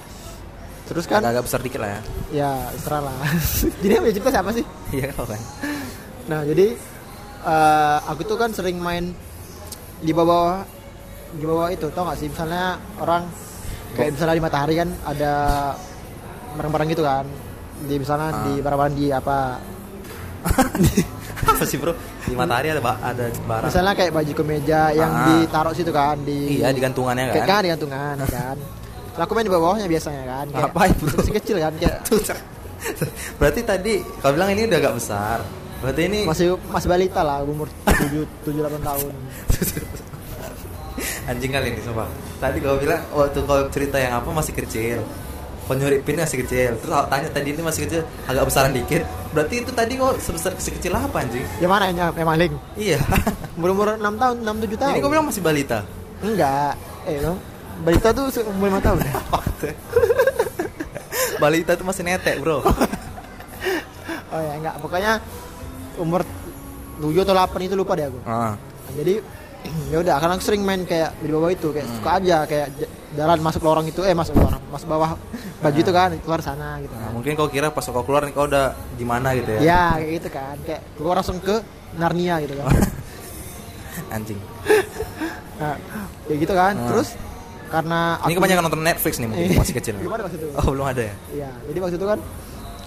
Terus 0.89 1.05
kan? 1.05 1.21
Agak-agak 1.21 1.45
besar 1.45 1.59
dikit 1.61 1.79
lah 1.79 1.89
ya. 1.89 2.01
Ya 2.33 2.51
terserah 2.73 3.01
lah. 3.05 3.15
jadi 3.85 3.93
yang 4.01 4.05
cerita 4.09 4.29
siapa 4.33 4.51
sih? 4.51 4.65
Iya 4.91 5.13
kan. 5.13 5.41
Nah 6.27 6.41
jadi 6.43 6.67
eh, 7.45 7.97
aku 8.09 8.21
tuh 8.25 8.37
kan 8.39 8.49
sering 8.51 8.81
main 8.81 9.13
di 10.01 10.11
bawah 10.13 10.65
di 11.27 11.43
bawah 11.43 11.67
itu 11.69 11.91
tau 11.91 12.07
gak 12.07 12.23
sih 12.23 12.31
misalnya 12.31 12.79
orang 13.03 13.27
kayak 13.97 14.15
misalnya 14.15 14.35
di 14.37 14.43
matahari 14.43 14.73
kan 14.79 14.89
ada 15.03 15.33
barang-barang 16.55 16.87
gitu 16.93 17.03
kan 17.03 17.25
di 17.83 17.99
misalnya 17.99 18.29
Ah. 18.31 18.43
di 18.47 18.53
barang-barang 18.63 18.95
di 18.95 19.05
apa 19.11 19.59
Apa 21.47 21.63
sih 21.63 21.77
bro? 21.77 21.93
Di 22.23 22.33
matahari 22.33 22.69
ada 22.69 22.81
ada 22.81 23.23
barang. 23.29 23.67
misalnya 23.67 23.93
kayak 23.93 24.11
baju 24.11 24.33
kemeja 24.33 24.81
yang 24.91 25.11
Ah. 25.11 25.25
ditaruh 25.39 25.73
situ 25.73 25.89
kan 25.89 26.17
di 26.21 26.59
Iya 26.59 26.69
di 26.69 26.81
gantungannya 26.81 27.31
kan. 27.31 27.45
kan 27.45 27.61
di 27.61 27.69
gantungan 27.69 28.15
ya 28.17 28.27
kan 28.27 28.57
aku 29.17 29.31
main 29.33 29.45
di 29.45 29.51
bawahnya 29.51 29.87
biasanya 29.87 30.23
kan 30.23 30.45
kayak 30.45 30.61
Ngapain, 30.69 30.93
bro? 30.93 31.15
masih 31.17 31.33
kecil 31.37 31.57
kan 31.57 31.73
kayak. 31.75 31.97
Berarti 33.41 33.61
tadi 33.63 33.93
kau 34.21 34.29
bilang 34.29 34.49
ini 34.51 34.65
udah 34.65 34.77
agak 34.77 34.93
besar. 34.95 35.37
Berarti 35.77 36.01
ini 36.05 36.19
masih 36.25 36.57
masih 36.67 36.87
balita 36.87 37.21
lah 37.21 37.41
umur 37.41 37.65
7 37.85 38.25
7 38.43 38.53
8 38.53 38.81
tahun 38.81 39.11
anjing 41.29 41.51
kali 41.51 41.67
ini 41.69 41.81
sumpah. 41.81 42.07
Tadi 42.37 42.57
kau 42.59 42.77
bilang 42.77 43.01
waktu 43.11 43.39
kau 43.41 43.61
cerita 43.69 43.97
yang 43.97 44.15
apa 44.15 44.29
masih 44.31 44.53
kecil. 44.55 45.01
Kau 45.67 45.75
nyuri 45.75 45.99
pin 45.99 46.15
masih 46.15 46.47
kecil. 46.47 46.79
Terus 46.79 46.95
tanya 47.11 47.27
tadi 47.27 47.51
ini 47.51 47.59
masih 47.59 47.83
kecil, 47.83 48.01
agak 48.23 48.47
besaran 48.47 48.71
dikit. 48.71 49.03
Berarti 49.35 49.67
itu 49.67 49.71
tadi 49.75 49.99
kau 49.99 50.15
sebesar 50.15 50.55
sekecil 50.55 50.95
apa 50.95 51.27
anjing? 51.27 51.43
yang 51.59 51.67
mana 51.67 51.91
yang 51.91 52.15
yang 52.15 52.27
maling 52.27 52.53
Iya. 52.79 53.03
umur 53.59 53.75
umur 53.75 53.87
6 53.99 54.15
tahun 54.15 54.35
6 54.47 54.63
7 54.63 54.79
tahun 54.79 54.91
ini 54.95 55.03
kau 55.03 55.11
bilang 55.11 55.27
masih 55.27 55.43
balita. 55.43 55.83
Enggak. 56.23 56.79
Eh, 57.03 57.19
no. 57.19 57.35
Balita 57.83 58.15
tuh 58.15 58.31
umur 58.47 58.71
5 58.71 58.79
tahun. 58.79 58.97
balita 61.43 61.71
itu 61.75 61.83
masih 61.83 62.03
netek, 62.07 62.39
Bro. 62.39 62.63
Oh 64.27 64.39
ya, 64.39 64.53
enggak. 64.55 64.75
Pokoknya 64.79 65.19
umur 65.99 66.23
7 67.03 67.27
atau 67.27 67.35
8 67.35 67.67
itu 67.67 67.75
lupa 67.75 67.99
deh 67.99 68.07
aku. 68.07 68.19
Ah. 68.23 68.55
Jadi 68.95 69.19
ya 69.87 69.97
udah 69.99 70.15
karena 70.17 70.33
aku 70.33 70.43
sering 70.43 70.61
main 70.61 70.83
kayak 70.83 71.15
di 71.17 71.27
bawah 71.27 71.49
itu 71.49 71.67
kayak 71.69 71.87
suka 71.89 72.09
aja 72.17 72.37
kayak 72.43 72.67
jalan 73.13 73.39
masuk 73.39 73.61
lorong 73.61 73.85
itu 73.85 73.99
eh 74.01 74.11
masuk 74.11 74.35
lorong 74.35 74.63
masuk 74.67 74.87
bawah 74.87 75.15
baju 75.63 75.77
itu 75.77 75.91
kan 75.91 76.09
keluar 76.17 76.39
sana 76.39 76.77
gitu 76.79 76.91
Nah, 76.91 77.01
kan. 77.03 77.11
mungkin 77.11 77.31
kau 77.33 77.47
kira 77.47 77.67
pas 77.67 77.81
kau 77.81 78.01
keluar 78.01 78.21
nih 78.21 78.31
kau 78.31 78.45
udah 78.45 78.65
di 78.93 79.03
mana 79.03 79.33
gitu 79.33 79.49
ya. 79.49 79.59
Ya, 79.59 79.83
kayak 79.97 80.11
gitu 80.15 80.29
kan. 80.29 80.55
Kayak 80.61 80.81
keluar 80.93 81.15
langsung 81.17 81.39
ke 81.39 81.55
Narnia 81.93 82.37
gitu 82.39 82.53
kan. 82.55 82.67
Anjing. 84.15 84.39
Nah, 85.57 85.73
kayak 86.23 86.37
gitu 86.37 86.53
kan. 86.53 86.73
Nah. 86.77 86.85
Terus 86.87 87.07
karena 87.67 87.99
Ini 88.21 88.33
kebanyakan 88.37 88.63
nonton 88.63 88.81
Netflix 88.85 89.13
nih 89.17 89.25
mungkin 89.25 89.57
masih 89.57 89.73
kecil. 89.73 89.97
belum 89.97 90.13
ada 90.13 90.23
waktu 90.23 90.37
itu. 90.37 90.47
Oh, 90.53 90.69
belum 90.69 90.85
ada 90.85 91.01
ya? 91.01 91.15
Iya, 91.33 91.49
jadi 91.65 91.77
waktu 91.81 91.95
itu 91.97 92.05
kan 92.05 92.19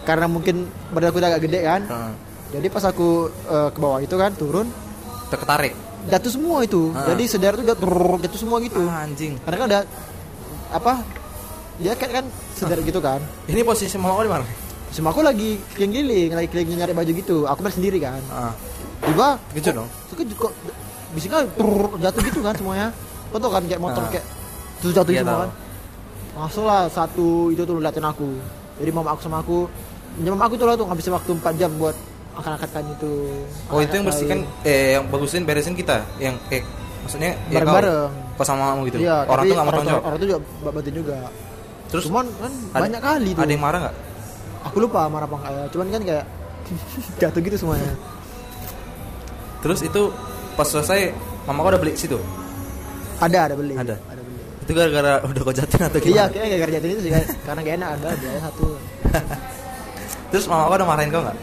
karena 0.00 0.26
mungkin 0.26 0.56
badan 0.88 1.10
aku 1.10 1.18
udah 1.18 1.28
agak 1.28 1.42
gede 1.44 1.60
kan 1.60 1.82
Heeh. 1.84 2.12
jadi 2.50 2.66
pas 2.70 2.84
aku 2.84 3.08
eh, 3.28 3.68
ke 3.68 3.78
bawah 3.78 4.00
itu 4.00 4.14
kan 4.14 4.32
turun 4.32 4.64
terketarik 5.28 5.74
jatuh 6.06 6.30
semua 6.30 6.58
itu 6.62 6.90
Ah. 6.90 7.12
jadi 7.12 7.22
sedar 7.26 7.52
tuh 7.54 7.64
jatuh 7.64 7.88
jatuh 8.18 8.38
semua 8.38 8.56
gitu 8.60 8.80
ah, 8.82 9.04
anjing 9.04 9.36
karena 9.42 9.56
kan 9.56 9.66
udah 9.68 9.82
apa 10.70 10.92
dia 11.76 11.92
kayak 11.92 12.12
kan 12.12 12.24
sedar 12.54 12.78
gitu 12.80 13.00
kan 13.00 13.20
ini 13.44 13.60
posisi 13.60 13.94
kau 13.94 14.20
di 14.20 14.30
mana 14.30 14.46
Semua 14.90 15.14
aku 15.14 15.22
lagi 15.22 15.54
keliling-keliling, 15.70 16.34
lagi 16.34 16.48
keliling 16.50 16.74
nyari 16.74 16.90
baju 16.90 17.12
gitu. 17.14 17.46
Aku 17.46 17.62
main 17.62 17.70
sendiri 17.70 18.02
kan. 18.02 18.18
ah 18.26 18.50
Tiba, 18.98 19.38
kejut 19.54 19.70
dong 19.72 19.86
terkejut 20.10 20.34
kok 20.36 20.52
bisiknya 21.14 21.46
jatuh 22.02 22.22
gitu 22.26 22.42
kan 22.42 22.58
semuanya. 22.58 22.90
Kau 23.30 23.38
tau 23.38 23.54
kan 23.54 23.62
kayak 23.64 23.78
motor 23.78 24.02
Ah. 24.02 24.10
kayak 24.10 24.26
terus 24.82 24.90
jatuh 24.90 25.14
Iya, 25.14 25.22
semua 25.22 25.30
tahu. 25.30 25.40
kan. 25.40 25.50
Langsung 26.34 26.64
lah 26.66 26.90
satu 26.90 27.26
itu 27.48 27.62
tuh 27.62 27.78
liatin 27.78 28.02
aku. 28.02 28.34
Jadi 28.82 28.90
mama 28.90 29.14
aku 29.14 29.22
sama 29.22 29.38
aku, 29.38 29.70
ya 30.18 30.28
mama 30.28 30.44
aku 30.44 30.58
tuh 30.58 30.66
lah 30.66 30.74
tuh 30.74 30.84
ngabisin 30.84 31.12
waktu 31.12 31.30
4 31.38 31.54
jam 31.54 31.70
buat 31.78 31.94
angkat-angkatkan 32.40 32.84
itu. 32.90 33.12
oh 33.66 33.78
itu 33.78 33.92
yang 33.92 34.04
bersihkan 34.04 34.38
eh 34.62 34.96
yang 34.96 35.04
bagusin 35.06 35.42
beresin 35.42 35.72
kita 35.72 36.02
yang 36.16 36.34
eh 36.48 36.64
maksudnya 37.00 37.36
ya 37.46 37.60
kau 37.60 37.76
Bareng-bareng. 37.76 38.12
sama 38.40 38.60
mamamu 38.66 38.80
gitu 38.86 38.98
Iya, 38.98 39.16
orang 39.24 39.42
tuh 39.42 39.52
nggak 39.52 39.62
mau 39.62 39.72
tanggung 39.72 39.90
jawab 39.90 40.02
orang 40.02 40.18
tuh 40.18 40.26
juga 40.26 40.40
bantuin 40.66 40.96
juga. 40.96 41.16
terus 41.86 42.04
Cuman 42.04 42.26
kan 42.34 42.52
ada- 42.70 42.82
banyak 42.82 43.00
kali 43.00 43.28
tuh. 43.30 43.40
ada 43.40 43.50
yang 43.50 43.62
marah 43.62 43.80
nggak 43.82 43.96
Aku 44.60 44.76
lupa 44.78 45.00
marah 45.06 45.24
apa 45.24 45.36
enggak 45.38 45.52
ya. 45.54 45.64
Cuman 45.70 45.86
kan 45.88 46.02
kayak 46.02 46.24
jatuh 47.20 47.40
gitu 47.42 47.56
semuanya. 47.58 47.92
terus 49.60 49.80
itu 49.80 50.02
pas 50.54 50.64
selesai 50.64 51.12
mama 51.44 51.60
kau 51.60 51.70
udah 51.70 51.78
beli 51.78 51.92
situ 51.94 52.16
Ada, 53.18 53.38
ada 53.46 53.54
beli. 53.54 53.74
Ada? 53.74 53.96
Ada 53.98 54.20
beli. 54.22 54.40
itu 54.60 54.70
gara-gara 54.70 55.12
udah 55.22 55.42
kau 55.42 55.52
jatuhin 55.52 55.82
atau 55.82 55.98
Iya, 55.98 56.02
gimana 56.02 56.28
kayaknya 56.30 56.48
gara-gara 56.54 56.72
jatuh 56.74 56.88
itu 56.90 57.00
sih. 57.02 57.12
Karena 57.42 57.60
gak 57.60 57.74
enak 57.74 57.88
ada 57.94 58.08
biaya 58.14 58.40
satu. 58.42 58.66
terus 60.30 60.44
mama 60.46 60.62
kau 60.64 60.76
udah 60.76 60.86
marahin 60.86 61.10
kau 61.10 61.20
nggak 61.20 61.36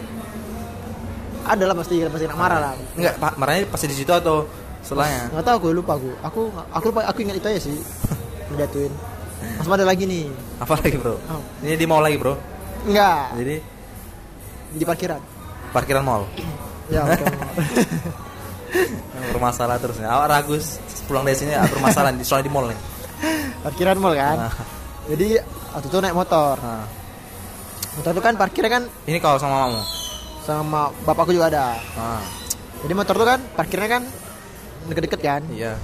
Ada 1.48 1.64
lah 1.72 1.76
pasti 1.76 1.96
pasti 2.04 2.26
nak 2.28 2.38
marah 2.38 2.60
lah. 2.60 2.72
Enggak, 3.00 3.16
Pak, 3.18 3.34
marahnya 3.40 3.64
pasti 3.72 3.86
di 3.88 3.96
situ 3.96 4.12
atau 4.12 4.44
setelahnya? 4.84 5.32
Nggak 5.32 5.46
tahu 5.48 5.56
aku 5.64 5.68
lupa 5.72 5.94
aku. 5.96 6.12
Aku 6.24 6.42
aku 6.72 6.86
lupa 6.92 7.02
aku 7.08 7.20
ingat 7.24 7.36
itu 7.40 7.48
aja 7.48 7.60
sih. 7.64 7.78
Ngejatuhin. 8.52 8.92
Mas 9.38 9.68
ada 9.70 9.86
lagi 9.86 10.04
nih. 10.04 10.28
Apa 10.60 10.82
lagi, 10.82 10.98
Bro? 10.98 11.16
Oh. 11.30 11.42
Ini 11.62 11.78
di 11.78 11.86
mall 11.86 12.02
lagi, 12.02 12.18
Bro. 12.18 12.34
Enggak, 12.88 13.38
Jadi 13.38 13.56
di 14.78 14.86
parkiran. 14.86 15.22
parkiran 15.72 16.04
mall. 16.04 16.24
Ya, 16.88 17.04
bermasalah 19.36 19.76
terus 19.76 20.00
nih. 20.00 20.08
Awak 20.08 20.28
ragu 20.32 20.56
pulang 21.04 21.28
dari 21.28 21.36
sini 21.36 21.52
ah, 21.52 21.68
bermasalah 21.68 22.16
di 22.16 22.24
soalnya 22.24 22.48
di 22.48 22.54
mall 22.56 22.72
nih. 22.72 22.80
parkiran 23.68 24.00
mall 24.00 24.16
kan. 24.16 24.48
Nah, 24.48 24.54
Jadi 25.12 25.36
waktu 25.76 25.88
itu 25.92 25.98
naik 26.00 26.16
motor. 26.16 26.56
nah. 26.64 26.88
Motor 28.00 28.12
itu 28.16 28.24
kan 28.24 28.34
parkirnya 28.40 28.72
kan 28.72 28.84
Ini 29.04 29.20
kau 29.20 29.36
sama 29.36 29.68
mamamu. 29.68 29.84
Sama 30.48 30.96
bapakku 31.04 31.36
juga 31.36 31.52
ada. 31.52 31.76
Nah, 32.00 32.24
Jadi 32.88 32.94
motor 32.96 33.20
tuh 33.20 33.28
kan 33.28 33.40
parkirnya 33.52 34.00
kan 34.00 34.04
deket-deket 34.88 35.20
kan. 35.20 35.42
iya. 35.52 35.76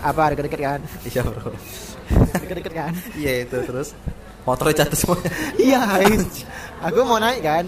Apa 0.00 0.32
deket-deket 0.32 0.60
kan? 0.64 0.80
Iya, 1.04 1.20
Bro. 1.20 1.52
Deket-deket 2.40 2.72
kan? 2.72 2.92
iya 3.20 3.44
itu 3.44 3.56
terus 3.60 3.92
motornya 4.48 4.80
jatuh 4.80 4.96
semuanya. 4.96 5.30
iya, 5.60 5.82
itu. 6.08 6.24
aku 6.80 7.04
mau 7.04 7.20
naik 7.20 7.44
kan. 7.44 7.64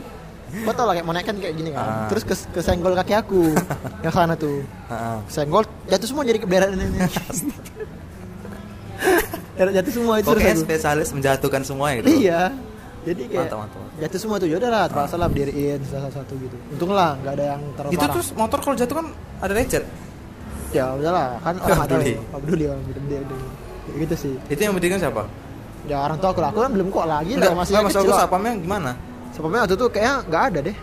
Kau 0.51 0.75
tau 0.75 0.89
lah 0.89 0.99
kayak 0.99 1.07
mau 1.07 1.13
naik 1.13 1.27
kan 1.29 1.37
kayak 1.37 1.55
gini 1.55 1.71
kan. 1.77 1.85
Ah. 1.85 2.09
Terus 2.09 2.25
kes 2.25 2.41
kesenggol 2.51 2.97
kaki 2.97 3.13
aku 3.13 3.53
yang 4.05 4.15
sana 4.15 4.33
tuh. 4.35 4.65
Heeh. 4.89 5.19
Senggol 5.29 5.63
jatuh 5.87 6.09
semua 6.09 6.25
jadi 6.25 6.41
keberan 6.41 6.73
ini. 6.81 6.99
Jatuh 9.61 9.93
semua 9.93 10.15
itu 10.25 10.33
kayak 10.33 10.57
spesialis 10.57 11.13
menjatuhkan 11.13 11.63
semua 11.63 11.93
gitu. 12.01 12.09
Iya. 12.09 12.49
Jadi 13.01 13.23
kayak 13.27 13.49
Mantap, 13.49 13.59
mantap. 13.65 13.81
jatuh 13.99 14.19
semua 14.19 14.37
tuh 14.37 14.45
ya 14.45 14.57
udahlah 14.57 14.83
terpaksa 14.85 15.17
lah 15.17 15.27
berdiriin 15.27 15.81
salah 15.85 16.11
satu 16.11 16.33
gitu. 16.37 16.57
Untung 16.71 16.93
lah 16.93 17.17
nggak 17.17 17.33
ada 17.33 17.45
yang 17.51 17.63
terlalu 17.73 17.91
Itu 17.91 17.99
parah. 17.99 18.13
terus 18.13 18.29
motor 18.35 18.59
kalau 18.61 18.77
jatuh 18.77 18.97
kan 18.97 19.07
ada 19.41 19.53
lecet. 19.55 19.85
ya 20.71 20.85
udahlah 20.95 21.27
kan 21.39 21.55
Nggak 21.55 21.65
orang 21.65 21.79
nggak 21.79 21.89
tahu 21.89 21.97
peduli. 21.97 22.13
ya. 22.13 22.21
Nggak 22.21 22.41
peduli 22.41 22.65
orang 22.67 22.83
peduli 22.85 23.15
peduli. 23.17 23.47
Kayak 23.81 23.97
gitu 23.99 24.15
sih. 24.17 24.35
Itu 24.47 24.61
yang 24.61 24.73
berdirikan 24.77 25.01
siapa? 25.01 25.23
Ya 25.83 25.97
orang 25.99 26.17
tua 26.17 26.31
aku 26.31 26.41
lah. 26.41 26.51
Aku 26.51 26.61
kan 26.61 26.71
belum 26.71 26.87
kok 26.89 27.07
lagi 27.07 27.31
Enggak, 27.33 27.49
lah 27.49 27.57
masih 27.59 27.73
maksud 27.75 27.89
kecil. 27.91 28.01
aku 28.03 28.13
lah. 28.13 28.21
sapamnya 28.23 28.53
gimana? 28.55 28.91
Sebabnya 29.31 29.61
waktu 29.65 29.75
itu 29.75 29.87
kayaknya 29.89 30.15
nggak 30.27 30.43
ada 30.45 30.59
deh. 30.61 30.77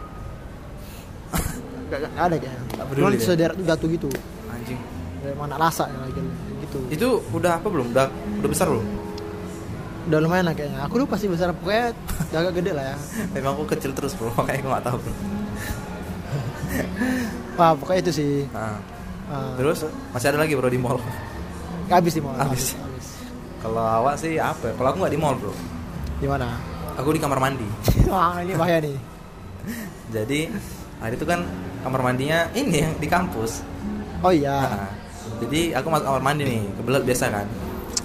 Nggak 1.87 1.99
nggak 2.13 2.25
ada 2.25 2.35
kayaknya. 2.35 2.61
Nggak 2.67 2.85
peduli 2.87 3.03
Cuman 3.07 3.13
sederet 3.21 3.55
tuh 3.55 3.65
jatuh 3.65 3.87
gitu. 3.89 4.09
Anjing. 4.49 4.79
Dari 5.17 5.35
mana 5.35 5.55
rasa 5.55 5.83
ya 5.85 5.97
lagi 5.99 6.21
gitu. 6.59 6.77
Itu 6.89 7.07
udah 7.31 7.51
apa 7.55 7.67
belum? 7.67 7.87
Udah 7.93 8.07
udah 8.41 8.49
besar 8.49 8.67
belum? 8.67 8.85
Udah 10.07 10.17
lumayan 10.17 10.45
lah 10.45 10.53
kayaknya. 10.53 10.79
Aku 10.83 10.97
lupa 10.97 11.13
sih 11.15 11.27
besar 11.27 11.51
pokoknya 11.51 11.91
udah 12.31 12.39
agak 12.41 12.53
gede 12.55 12.71
lah 12.71 12.85
ya. 12.85 12.95
Memang 13.35 13.53
aku 13.53 13.63
kecil 13.69 13.91
terus 13.91 14.11
bro, 14.11 14.27
makanya 14.33 14.57
aku 14.57 14.67
gak 14.71 14.83
tahu 14.85 14.97
bro. 14.97 15.13
Wah 17.57 17.71
pokoknya 17.73 17.99
itu 18.01 18.11
sih. 18.13 18.31
Nah, 18.51 18.77
Ah, 19.27 19.51
terus 19.59 19.83
masih 20.15 20.31
ada 20.31 20.39
lagi 20.39 20.55
bro 20.55 20.65
di 20.65 20.79
mall. 20.79 20.97
habis 21.91 22.15
sih 22.15 22.23
mau 22.23 22.31
Habis. 22.31 22.73
habis. 22.73 23.05
Kalau 23.59 23.83
awak 23.83 24.15
sih 24.15 24.39
apa? 24.39 24.71
Kalau 24.71 24.87
aku 24.87 25.03
nggak 25.03 25.11
di 25.11 25.19
mall 25.19 25.35
bro, 25.35 25.51
Di 26.15 26.25
mana? 26.25 26.55
aku 26.95 27.11
di 27.11 27.19
kamar 27.19 27.35
mandi. 27.37 27.67
Wah 28.07 28.39
ini 28.39 28.55
bahaya 28.55 28.79
nih. 28.79 28.95
Jadi 30.15 30.39
hari 30.97 31.13
itu 31.13 31.23
kan 31.23 31.43
kamar 31.83 31.99
mandinya 32.01 32.47
ini 32.55 32.81
yang 32.81 32.95
di 32.95 33.05
kampus. 33.05 33.61
Oh 34.23 34.31
iya. 34.31 34.63
Nah, 34.63 34.87
jadi 35.43 35.75
aku 35.75 35.87
masuk 35.91 36.07
kamar 36.07 36.23
mandi 36.23 36.41
nih, 36.47 36.61
kebelet 36.79 37.03
biasa 37.03 37.25
kan. 37.27 37.45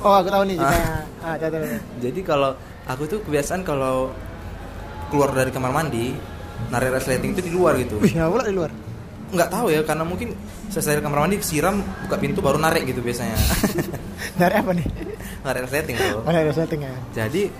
Oh 0.03 0.15
aku 0.19 0.29
tahu 0.29 0.43
nih 0.51 0.57
ceritanya. 0.61 0.91
Ah, 1.23 1.35
tahu, 1.39 1.51
tahu, 1.55 1.63
tahu. 1.63 1.79
Jadi 2.03 2.21
kalau 2.27 2.51
aku 2.87 3.03
tuh 3.07 3.19
kebiasaan 3.23 3.63
kalau 3.63 4.11
keluar 5.09 5.31
dari 5.31 5.51
kamar 5.55 5.71
mandi, 5.71 6.13
narik 6.69 6.99
resleting 6.99 7.39
itu 7.39 7.43
di 7.47 7.53
luar 7.55 7.79
gitu. 7.79 8.03
Wih, 8.03 8.13
nggak 8.13 8.29
pula 8.31 8.43
di 8.43 8.55
luar. 8.55 8.71
Nggak 9.33 9.49
tahu 9.49 9.67
ya, 9.73 9.81
karena 9.87 10.05
mungkin 10.05 10.35
selesai 10.69 10.99
dari 10.99 11.03
kamar 11.05 11.19
mandi 11.25 11.37
siram, 11.41 11.81
buka 11.81 12.17
pintu 12.19 12.45
baru 12.45 12.59
narik 12.61 12.85
gitu 12.85 13.01
biasanya. 13.01 13.37
Dari 14.41 14.55
apa 14.55 14.73
nih? 14.73 14.87
narik 15.43 15.61
resleting 15.67 15.97
bro. 15.99 16.23
Oh, 16.23 16.33
dari 16.33 16.51
settingnya. 16.55 16.95
Jadi 17.11 17.51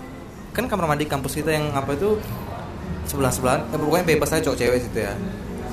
kan 0.55 0.65
kamar 0.71 0.87
mandi 0.95 1.05
kampus 1.09 1.35
kita 1.35 1.51
yang 1.51 1.75
apa 1.75 1.99
itu 1.99 2.15
sebelah 3.09 3.33
sebelah, 3.35 3.67
eh, 3.67 3.79
pokoknya 3.79 4.05
bebas 4.07 4.31
aja 4.31 4.43
cowok 4.47 4.59
cewek 4.59 4.79
situ 4.79 4.99
ya. 5.03 5.13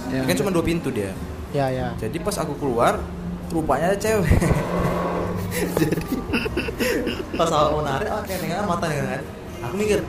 Ya. 0.09 0.25
Kan 0.25 0.35
cuma 0.41 0.49
dua 0.49 0.65
pintu 0.65 0.89
dia. 0.89 1.13
Ya 1.53 1.69
ya. 1.69 1.93
Jadi 2.01 2.17
pas 2.17 2.33
aku 2.41 2.57
keluar, 2.57 2.97
rupanya 3.53 3.93
ada 3.93 3.97
cewek. 4.01 4.25
Jadi 5.79 6.15
pas 7.37 7.49
awal 7.51 7.69
mau 7.79 7.83
narik, 7.85 8.07
ah, 8.09 8.21
kayak 8.25 8.39
nengar 8.43 8.65
mata 8.67 8.85
nih 8.87 8.97
kan. 8.99 9.23
Aku 9.59 9.73
mikir, 9.75 9.99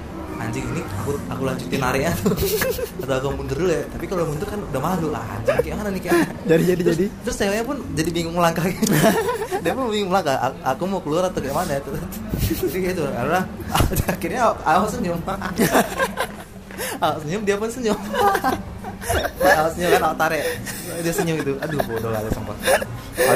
anjing 0.40 0.64
ini 0.72 0.80
aku 0.80 1.12
aku 1.28 1.42
lanjutin 1.44 1.80
nariknya. 1.82 2.12
Atau 3.04 3.14
aku 3.20 3.28
mundur 3.36 3.56
dulu 3.60 3.72
ya. 3.72 3.84
Tapi 3.92 4.04
kalau 4.08 4.24
mundur 4.24 4.48
kan 4.48 4.60
udah 4.64 4.80
malu 4.80 5.08
lah. 5.12 5.24
Anjing 5.36 5.60
kayak 5.60 5.76
mana 5.76 5.88
nih 5.92 6.02
kayak. 6.02 6.16
Jadi 6.48 6.62
jadi 6.64 6.82
Terus, 6.82 6.96
jadi. 6.96 7.06
terus 7.22 7.36
ceweknya 7.36 7.64
pun 7.66 7.76
jadi 7.92 8.10
bingung 8.10 8.34
melangkah 8.34 8.64
gitu. 8.66 8.94
Dia 9.64 9.72
pun 9.76 9.92
bingung 9.92 10.10
melangkah. 10.10 10.36
Aku, 10.40 10.56
aku 10.64 10.82
mau 10.88 11.00
keluar 11.04 11.22
atau 11.28 11.40
gimana 11.44 11.76
ya? 11.76 11.80
Jadi 11.84 12.78
gitu. 12.80 13.02
Karena 13.04 13.40
akhirnya 14.08 14.42
aku 14.72 14.86
senyum. 14.88 15.18
Aku 17.00 17.18
senyum 17.20 17.42
dia 17.44 17.56
pun 17.60 17.68
senyum. 17.68 17.98
Aku 19.40 19.68
senyum 19.76 19.90
kan 19.98 20.02
aku 20.08 20.16
tarik. 20.16 20.42
Dia 21.04 21.12
senyum 21.12 21.36
gitu. 21.44 21.52
Aduh 21.60 21.78
bodoh 21.84 22.10
lah 22.10 22.24
sumpah. 22.32 22.56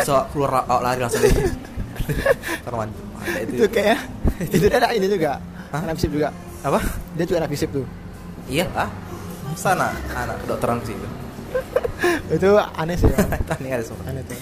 Aku 0.00 0.12
keluar 0.32 0.64
lari 0.80 1.00
langsung 1.04 1.20
deh. 1.20 1.32
Karena 2.64 2.84
itu. 3.42 3.52
Itu 3.56 3.64
kayak 3.70 3.98
itu 4.54 4.64
dia 4.66 4.78
ada 4.78 4.88
ini 4.92 5.06
juga. 5.06 5.40
Hah? 5.72 5.80
Anak 5.84 5.94
fisip 5.98 6.10
juga. 6.14 6.28
apa? 6.64 6.80
Dia 7.18 7.24
juga 7.28 7.38
anak 7.44 7.50
fisip 7.52 7.68
tuh. 7.70 7.86
Iya 8.48 8.66
ah. 8.72 8.88
Sana 9.54 9.92
anak 10.12 10.40
kedokteran 10.44 10.80
sih 10.82 10.96
itu. 10.96 11.08
Itu 12.36 12.58
aneh 12.58 12.96
sih. 12.98 13.06
Ya. 13.06 13.22
Tani 13.46 13.68
ada 13.70 13.84
sumpah. 13.84 14.10
aneh 14.10 14.22
tuh. 14.26 14.36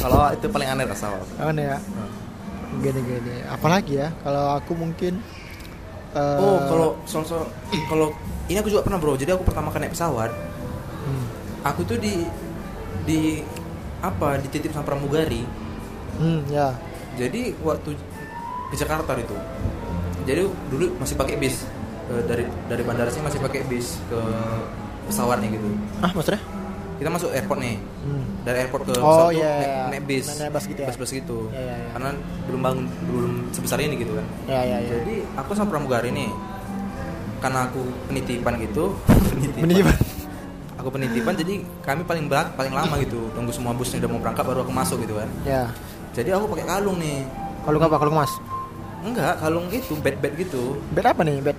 Kalau 0.00 0.32
itu 0.32 0.46
paling 0.48 0.68
aneh 0.70 0.84
rasa. 0.88 1.12
Aneh 1.38 1.76
ya. 1.76 1.78
Gini 2.80 3.00
gini. 3.02 3.34
Apalagi 3.46 4.00
ya? 4.00 4.08
Kalau 4.24 4.56
aku 4.56 4.72
mungkin. 4.74 5.20
eh, 6.10 6.38
Oh, 6.40 6.58
kalau 6.66 6.88
soal 7.04 7.22
soal 7.22 7.44
kalau 7.90 8.10
ini 8.48 8.58
aku 8.58 8.70
juga 8.70 8.82
pernah 8.82 8.98
bro. 8.98 9.14
Jadi 9.14 9.30
aku 9.30 9.44
pertama 9.46 9.70
kali 9.70 9.86
naik 9.86 9.94
pesawat, 9.94 10.30
hmm. 10.30 11.24
aku 11.62 11.80
tuh 11.86 11.98
di 12.02 12.26
di 13.04 13.42
apa 14.00 14.40
dititip 14.40 14.72
sama 14.72 14.86
pramugari. 14.86 15.44
Hmm, 16.20 16.40
ya. 16.46 16.68
Jadi 17.16 17.56
waktu 17.64 17.96
di 18.70 18.76
Jakarta 18.76 19.16
itu, 19.18 19.34
jadi 20.22 20.46
dulu 20.68 20.94
masih 21.00 21.16
pakai 21.16 21.34
bis 21.40 21.64
Eh, 22.10 22.22
dari 22.26 22.42
dari 22.66 22.82
bandara 22.82 23.06
sih 23.06 23.22
masih 23.22 23.38
pakai 23.38 23.62
bis 23.70 24.02
ke 24.10 24.18
pesawatnya 25.06 25.46
gitu. 25.54 25.70
Ah, 26.02 26.10
maksudnya? 26.10 26.42
Kita 26.98 27.06
masuk 27.06 27.30
airport 27.30 27.62
nih. 27.62 27.78
Hmm. 28.02 28.24
Dari 28.42 28.58
airport 28.66 28.82
ke 28.90 28.92
Oh, 28.98 29.30
pesawat 29.30 29.30
tuh 29.30 29.38
iya, 29.38 29.52
naik, 29.54 29.70
iya. 29.70 29.84
naik 29.94 30.04
bis, 30.10 30.26
Naik 30.34 30.50
bus 30.50 30.64
gitu 30.66 30.80
ya? 30.82 30.88
bus 30.90 31.12
gitu. 31.14 31.38
Iya, 31.54 31.60
iya, 31.62 31.74
iya. 31.78 31.88
Karena 31.94 32.10
belum 32.50 32.60
bangun 32.66 32.84
belum 33.06 33.32
sebesar 33.54 33.78
ini 33.78 33.94
gitu 33.94 34.12
kan. 34.18 34.26
Ya, 34.50 34.60
ya, 34.66 34.76
ya. 34.82 34.90
Jadi 34.90 35.14
aku 35.38 35.50
sama 35.54 35.70
pramugari 35.70 36.10
nih 36.10 36.30
karena 37.38 37.70
aku 37.70 37.80
penitipan 38.10 38.54
gitu, 38.58 38.84
penitipan. 39.30 39.60
Penitipan. 39.70 39.96
Aku 40.82 40.88
penitipan 40.90 41.34
jadi 41.38 41.54
kami 41.86 42.02
paling 42.02 42.26
berat, 42.26 42.58
paling 42.58 42.74
lama 42.74 42.98
gitu. 42.98 43.30
Tunggu 43.38 43.54
semua 43.54 43.70
busnya 43.70 44.02
udah 44.02 44.10
mau 44.10 44.18
berangkat 44.18 44.44
baru 44.50 44.66
aku 44.66 44.72
masuk 44.74 44.98
gitu 45.06 45.14
kan. 45.14 45.28
Ya. 45.46 45.70
Jadi 46.10 46.28
aku 46.34 46.44
pakai 46.56 46.66
kalung 46.66 46.96
nih. 46.98 47.22
Kalau 47.62 47.78
apa? 47.78 47.96
Kalau 48.00 48.12
mas? 48.12 48.32
Enggak, 49.00 49.34
kalung 49.40 49.66
itu 49.72 49.94
bed-bed 49.96 50.32
gitu. 50.36 50.76
Bed 50.92 51.06
apa 51.06 51.22
nih? 51.24 51.40
Bed? 51.40 51.56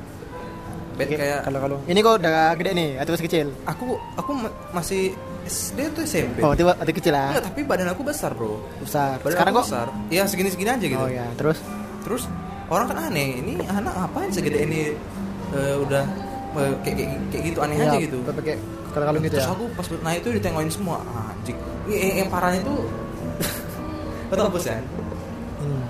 Bad 0.92 1.08
kayak 1.08 1.40
kalau 1.48 1.60
kalau 1.64 1.78
ini 1.88 2.00
kok 2.04 2.14
udah 2.20 2.54
gede 2.60 2.72
nih 2.76 2.90
atau 3.00 3.12
masih 3.16 3.26
kecil? 3.26 3.48
Aku 3.66 3.98
aku 4.20 4.32
ma- 4.36 4.56
masih 4.76 5.16
SD 5.48 5.98
tuh 5.98 6.04
SMP 6.06 6.44
oh 6.46 6.54
tiba 6.54 6.76
atau 6.78 6.94
kecil 6.94 7.16
lah. 7.16 7.34
Enggak, 7.34 7.46
tapi 7.50 7.60
badan 7.66 7.90
aku 7.96 8.02
besar 8.06 8.36
bro. 8.36 8.62
Besar. 8.84 9.18
Badan 9.24 9.34
sekarang 9.34 9.54
kok 9.56 9.66
besar. 9.66 9.88
Iya 10.12 10.24
segini 10.30 10.50
segini 10.54 10.70
aja 10.70 10.86
gitu. 10.86 11.02
Oh 11.02 11.10
ya 11.10 11.26
terus? 11.40 11.58
Terus 12.06 12.28
orang 12.70 12.86
kan 12.92 12.98
aneh 13.10 13.40
ini 13.40 13.54
anak 13.66 13.94
ngapain 13.98 14.30
segede 14.30 14.68
ini 14.68 14.82
eh, 15.56 15.76
udah 15.80 16.04
eh, 16.60 16.74
kayak, 16.86 16.96
kayak 17.00 17.10
kayak 17.34 17.44
gitu 17.50 17.60
aneh 17.64 17.76
aja 17.82 17.98
gitu. 17.98 18.18
Iya, 18.22 18.34
pakai 18.36 18.56
kalau 18.92 19.06
kalung 19.08 19.24
gitu 19.24 19.36
terus 19.40 19.48
ya? 19.48 19.54
aku 19.56 19.64
pas 19.74 19.88
naik 20.06 20.20
itu 20.22 20.30
ditengokin 20.38 20.70
semua. 20.70 20.98
Anjing. 21.02 21.58
Ini 21.88 21.96
yang, 21.98 22.16
yang 22.26 22.30
parahnya 22.30 22.62
tuh 22.62 22.80
betul 24.32 24.48
bos 24.48 24.66
ya? 24.66 24.80
Hmm. 25.60 25.84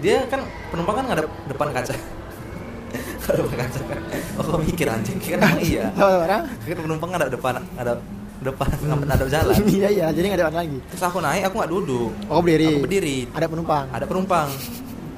dia 0.00 0.16
kan 0.30 0.40
penumpang 0.70 0.94
kan 1.02 1.04
ngadep 1.10 1.26
depan 1.50 1.68
kaca. 1.74 1.94
Ngadep 3.24 3.42
depan 3.44 3.58
kaca. 3.58 3.78
Kan 3.84 4.00
oh 4.38 4.42
kok 4.46 4.60
mikir 4.62 4.86
anjing? 4.86 5.18
Kan 5.18 5.42
emang 5.42 5.60
iya. 5.60 5.84
Orang? 6.24 6.42
Kan 6.46 6.78
penumpang 6.78 7.08
ngadep 7.12 7.30
depan 7.34 7.52
ngadep 7.74 7.98
depan 8.40 8.68
ngadep 9.10 9.28
jalan. 9.28 9.58
Iya 9.66 9.88
iya 9.90 10.06
jadi 10.14 10.24
nggak 10.30 10.38
ada 10.38 10.46
orang 10.48 10.58
lagi. 10.64 10.78
Terus 10.94 11.02
aku 11.02 11.18
naik 11.18 11.42
aku 11.50 11.54
nggak 11.58 11.72
duduk. 11.74 12.10
Oh 12.30 12.40
berdiri. 12.40 12.68
Aku 12.70 12.80
berdiri. 12.86 13.18
Ada 13.34 13.46
penumpang. 13.50 13.84
Ada 13.90 14.04
penumpang. 14.06 14.48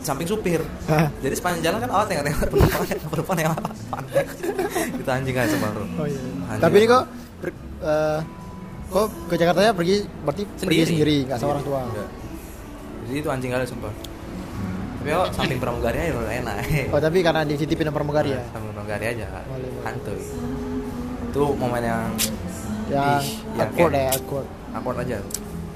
Samping 0.01 0.29
supir. 0.31 0.63
Jadi 1.21 1.35
sepanjang 1.35 1.63
jalan 1.67 1.79
kan 1.83 1.91
awal 1.91 2.05
tengok-tengok 2.07 2.41
penumpang 2.49 2.83
penumpang 3.11 3.39
yang 3.43 3.53
pandai 3.91 4.25
kita 5.07 5.11
anjing 5.15 5.37
aja 5.37 5.51
separuh 5.51 5.87
oh 5.99 6.07
iya. 6.07 6.21
Anjing. 6.51 6.63
tapi 6.63 6.75
ini 6.79 6.87
kok 6.87 7.03
ber- 7.41 7.61
eh, 7.83 8.19
kok 8.87 9.07
ke 9.31 9.35
Jakarta 9.35 9.61
ya 9.63 9.73
pergi 9.75 9.97
berarti 10.23 10.43
pergi 10.63 10.83
sendiri. 10.87 11.17
nggak 11.27 11.39
sama 11.39 11.51
orang 11.59 11.65
tua? 11.67 11.81
Enggak. 11.87 12.09
Jadi 13.07 13.19
itu 13.19 13.29
anjing 13.29 13.51
kali 13.51 13.65
sumpah. 13.65 13.93
Tapi 14.97 15.09
kok 15.09 15.29
samping 15.33 15.59
pramugari 15.59 15.99
aja 16.01 16.19
enak. 16.19 16.57
Oh 16.91 16.99
tapi 16.99 17.23
karena 17.23 17.43
dititipin 17.43 17.87
sama 17.87 17.97
pramugari 17.97 18.35
ya? 18.35 18.43
Samping 18.51 18.73
pramugari 18.73 19.05
aja. 19.09 19.27
Santuy 19.81 20.19
itu 21.27 21.43
momen 21.55 21.79
yang 21.81 22.09
yang 22.89 23.21
awkward 23.55 23.93
kayak- 23.93 24.09
ya 24.09 24.17
awkward. 24.17 24.47
Awkward 24.73 24.99
aja. 25.01 25.17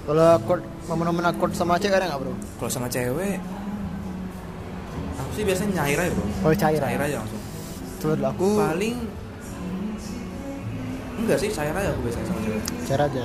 Kalau 0.03 0.25
awkward 0.33 0.63
momen-momen 0.85 1.25
awkward 1.27 1.53
sama 1.53 1.77
cewek 1.77 1.95
ada 1.95 2.09
nggak 2.09 2.19
bro? 2.19 2.33
Kalau 2.59 2.71
sama 2.73 2.89
cewek 2.89 3.39
aku 5.15 5.31
sih 5.33 5.45
biasanya 5.45 5.73
nyair 5.79 5.99
aja 6.01 6.11
bro. 6.11 6.27
Oh 6.43 6.53
cair 6.53 6.81
cair 6.81 6.99
aja 6.99 7.17
langsung. 7.21 7.43
Dulu 8.01 8.25
aku 8.25 8.47
paling 8.59 8.97
enggak 11.21 11.39
sih 11.39 11.51
cair 11.53 11.71
aja 11.71 11.89
aku 11.93 12.01
biasanya 12.03 12.27
sama 12.27 12.41
cewek. 12.41 12.63
Cair 12.89 13.01
aja. 13.05 13.25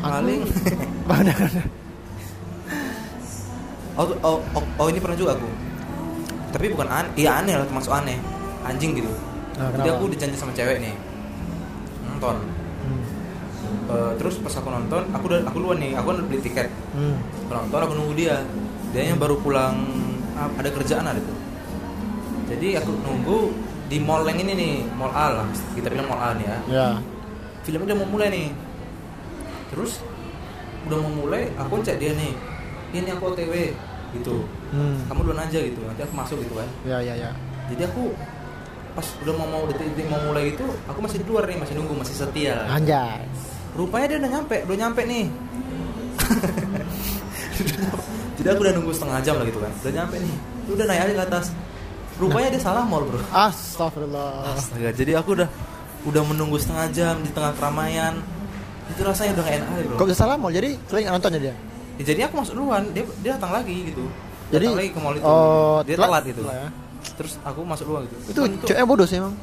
Paling 0.00 0.40
udah. 1.10 1.66
Oh, 3.98 4.06
oh, 4.22 4.38
oh, 4.54 4.64
oh, 4.80 4.86
ini 4.90 4.98
pernah 4.98 5.18
juga 5.18 5.36
aku. 5.38 5.48
Tapi 6.54 6.70
bukan 6.70 6.86
aneh 6.86 7.12
iya 7.18 7.42
aneh 7.42 7.54
lah 7.58 7.66
termasuk 7.66 7.90
aneh. 7.90 8.18
Anjing 8.64 8.96
gitu. 8.96 9.10
Nah, 9.58 9.70
jadi 9.74 9.94
aku 9.94 10.10
dijanji 10.10 10.36
sama 10.38 10.54
cewek 10.54 10.80
nih. 10.82 10.94
Nonton. 12.10 12.36
Hmm. 12.84 13.02
Eh, 13.90 14.12
terus 14.16 14.40
pas 14.40 14.54
aku 14.54 14.68
nonton 14.70 15.02
aku 15.12 15.24
udah 15.28 15.40
aku 15.44 15.56
duluan 15.60 15.78
nih 15.78 15.92
aku 15.98 16.06
kan 16.10 16.16
udah 16.22 16.26
beli 16.26 16.40
tiket. 16.42 16.68
Hmm. 16.94 17.16
aku 17.46 17.52
nonton 17.52 17.78
aku 17.84 17.92
nunggu 17.94 18.14
dia. 18.16 18.36
Dia 18.94 19.10
yang 19.10 19.18
baru 19.18 19.34
pulang 19.42 19.74
ah, 20.38 20.46
ada 20.54 20.70
kerjaan 20.70 21.06
ada 21.06 21.18
tuh 21.18 21.44
jadi 22.48 22.80
aku 22.80 22.92
nunggu 23.00 23.38
di 23.88 23.98
mall 24.00 24.24
yang 24.24 24.40
ini 24.40 24.52
nih 24.56 24.74
mall 24.96 25.12
A 25.12 25.42
lah 25.42 25.48
kita 25.72 25.88
bilang 25.88 26.08
mall 26.08 26.20
A 26.20 26.30
nih 26.36 26.46
ya. 26.46 26.58
Ya. 26.68 26.88
Filmnya 27.64 27.92
udah 27.92 27.96
mau 28.04 28.08
mulai 28.08 28.28
nih. 28.28 28.48
Terus 29.72 30.04
udah 30.84 30.96
mau 31.00 31.12
mulai 31.24 31.48
aku 31.56 31.80
cek 31.80 31.96
dia 31.96 32.12
nih 32.12 32.32
ini 32.94 33.08
aku 33.10 33.34
OTW 33.34 33.54
gitu. 34.14 34.46
Hmm. 34.70 35.02
kamu 35.10 35.26
duluan 35.26 35.42
aja 35.42 35.58
gitu. 35.58 35.82
Nanti 35.82 36.02
aku 36.06 36.14
masuk 36.14 36.38
gitu 36.42 36.54
kan. 36.54 36.68
Ya 36.86 37.02
ya 37.02 37.14
ya. 37.18 37.30
Jadi 37.74 37.82
aku 37.90 38.14
pas 38.94 39.06
udah 39.26 39.34
mau 39.34 39.46
mau 39.50 39.62
detik-detik 39.66 40.06
mau 40.06 40.22
mulai 40.30 40.54
itu 40.54 40.62
aku 40.86 41.02
masih 41.02 41.18
di 41.18 41.26
luar 41.26 41.50
nih 41.50 41.58
masih 41.58 41.74
nunggu 41.74 41.94
masih 41.98 42.14
setia. 42.14 42.62
Anjay 42.70 43.26
rupanya 43.74 44.06
dia 44.06 44.18
udah 44.22 44.30
nyampe 44.30 44.56
udah 44.64 44.76
nyampe 44.78 45.02
nih. 45.02 45.26
Jadi 48.38 48.48
aku 48.50 48.60
udah 48.66 48.74
nunggu 48.74 48.92
setengah 48.94 49.18
jam 49.22 49.34
lah 49.38 49.46
gitu 49.46 49.58
kan. 49.58 49.72
Udah 49.82 49.92
nyampe 49.92 50.16
nih. 50.22 50.34
Udah 50.70 50.84
naik 50.86 51.00
aja 51.06 51.12
ke 51.12 51.22
atas. 51.26 51.46
Rupanya 52.14 52.48
dia 52.54 52.62
salah 52.62 52.86
mall 52.86 53.02
bro. 53.02 53.18
Astagfirullah. 53.34 54.54
Astaga, 54.54 54.94
jadi 54.94 55.18
aku 55.18 55.34
udah 55.34 55.50
udah 56.06 56.22
menunggu 56.22 56.54
setengah 56.62 56.86
jam 56.94 57.14
di 57.26 57.30
tengah 57.34 57.50
keramaian. 57.58 58.22
Itu 58.94 59.02
rasanya 59.02 59.40
udah 59.40 59.42
gak 59.42 59.54
enak 59.58 59.68
aja 59.74 59.82
bro. 59.90 59.96
Kok 59.98 60.06
bisa 60.06 60.18
salah 60.22 60.38
mau 60.38 60.54
jadi 60.54 60.78
sering 60.86 61.10
nontonnya 61.10 61.50
dia 61.50 61.54
Ya, 61.94 62.02
jadi 62.04 62.20
aku 62.26 62.34
masuk 62.42 62.54
duluan 62.58 62.82
dia 62.90 63.04
dia 63.22 63.30
datang 63.38 63.52
lagi 63.54 63.76
gitu. 63.86 64.04
Jadi- 64.50 64.66
datang 64.66 64.80
lagi 64.82 64.90
ke 64.90 64.98
mall 64.98 65.14
itu. 65.14 65.24
oh, 65.24 65.78
dia 65.82 65.94
telat- 65.94 66.10
telat 66.10 66.24
gitu. 66.26 66.42
ya. 66.44 66.68
terus 67.14 67.32
aku 67.44 67.60
masuk 67.62 67.84
duluan 67.86 68.02
gitu. 68.08 68.16
Itu 68.26 68.40
ceweknya 68.64 68.86
bodoh 68.88 69.06
sih 69.06 69.20
emang? 69.20 69.34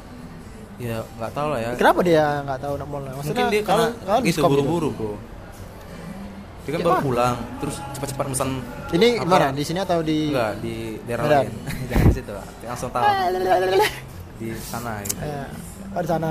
Ya 0.76 0.98
nggak 1.16 1.32
tahu 1.32 1.48
lah 1.54 1.60
ya. 1.62 1.70
Kenapa 1.78 2.00
dia 2.02 2.24
nggak 2.42 2.58
tahu 2.60 2.74
nak 2.76 2.88
mall? 2.90 3.02
Mungkin 3.06 3.44
dia 3.48 3.62
karena 3.62 3.86
kalau 4.02 4.20
gitu 4.20 4.26
diskon 4.28 4.50
buru-buru 4.50 4.88
bro. 4.92 5.14
Dia 6.62 6.70
kan 6.70 6.78
Ya, 6.78 6.86
baru 6.86 6.98
pulang 7.02 7.36
terus 7.58 7.76
cepat-cepat 7.90 8.26
pesan 8.30 8.48
ini 8.94 9.08
mana 9.18 9.50
di 9.50 9.64
sini 9.66 9.82
atau 9.82 9.98
di 9.98 10.30
enggak 10.30 10.52
di 10.62 10.74
daerah 11.08 11.24
lain. 11.42 11.50
Jangan 11.90 12.06
di 12.06 12.14
situ 12.14 12.30
lah 12.30 12.46
langsung 12.62 12.90
tahu. 12.92 13.02
Di 14.38 14.48
sana 14.58 14.92
gitu. 15.02 15.22
Eh, 15.22 15.46
oh, 15.90 16.00
di 16.02 16.08
sana. 16.08 16.30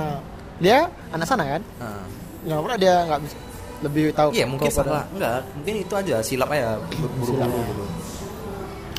Dia 0.56 0.78
anak 1.12 1.26
sana 1.26 1.44
kan? 1.48 1.62
Nah. 1.76 2.04
nggak 2.42 2.58
pernah 2.58 2.78
dia 2.80 2.94
nggak 3.06 3.20
bisa 3.22 3.36
lebih 3.82 4.14
tahu 4.14 4.30
iya 4.32 4.46
mungkin 4.46 4.70
kau 4.70 4.78
pada- 4.78 4.88
salah. 4.88 5.04
Enggak 5.10 5.38
mungkin 5.58 5.74
itu 5.82 5.94
aja 5.98 6.16
silap 6.22 6.48
aja 6.54 6.78
buru-buru 7.18 7.34
gitu 7.42 7.84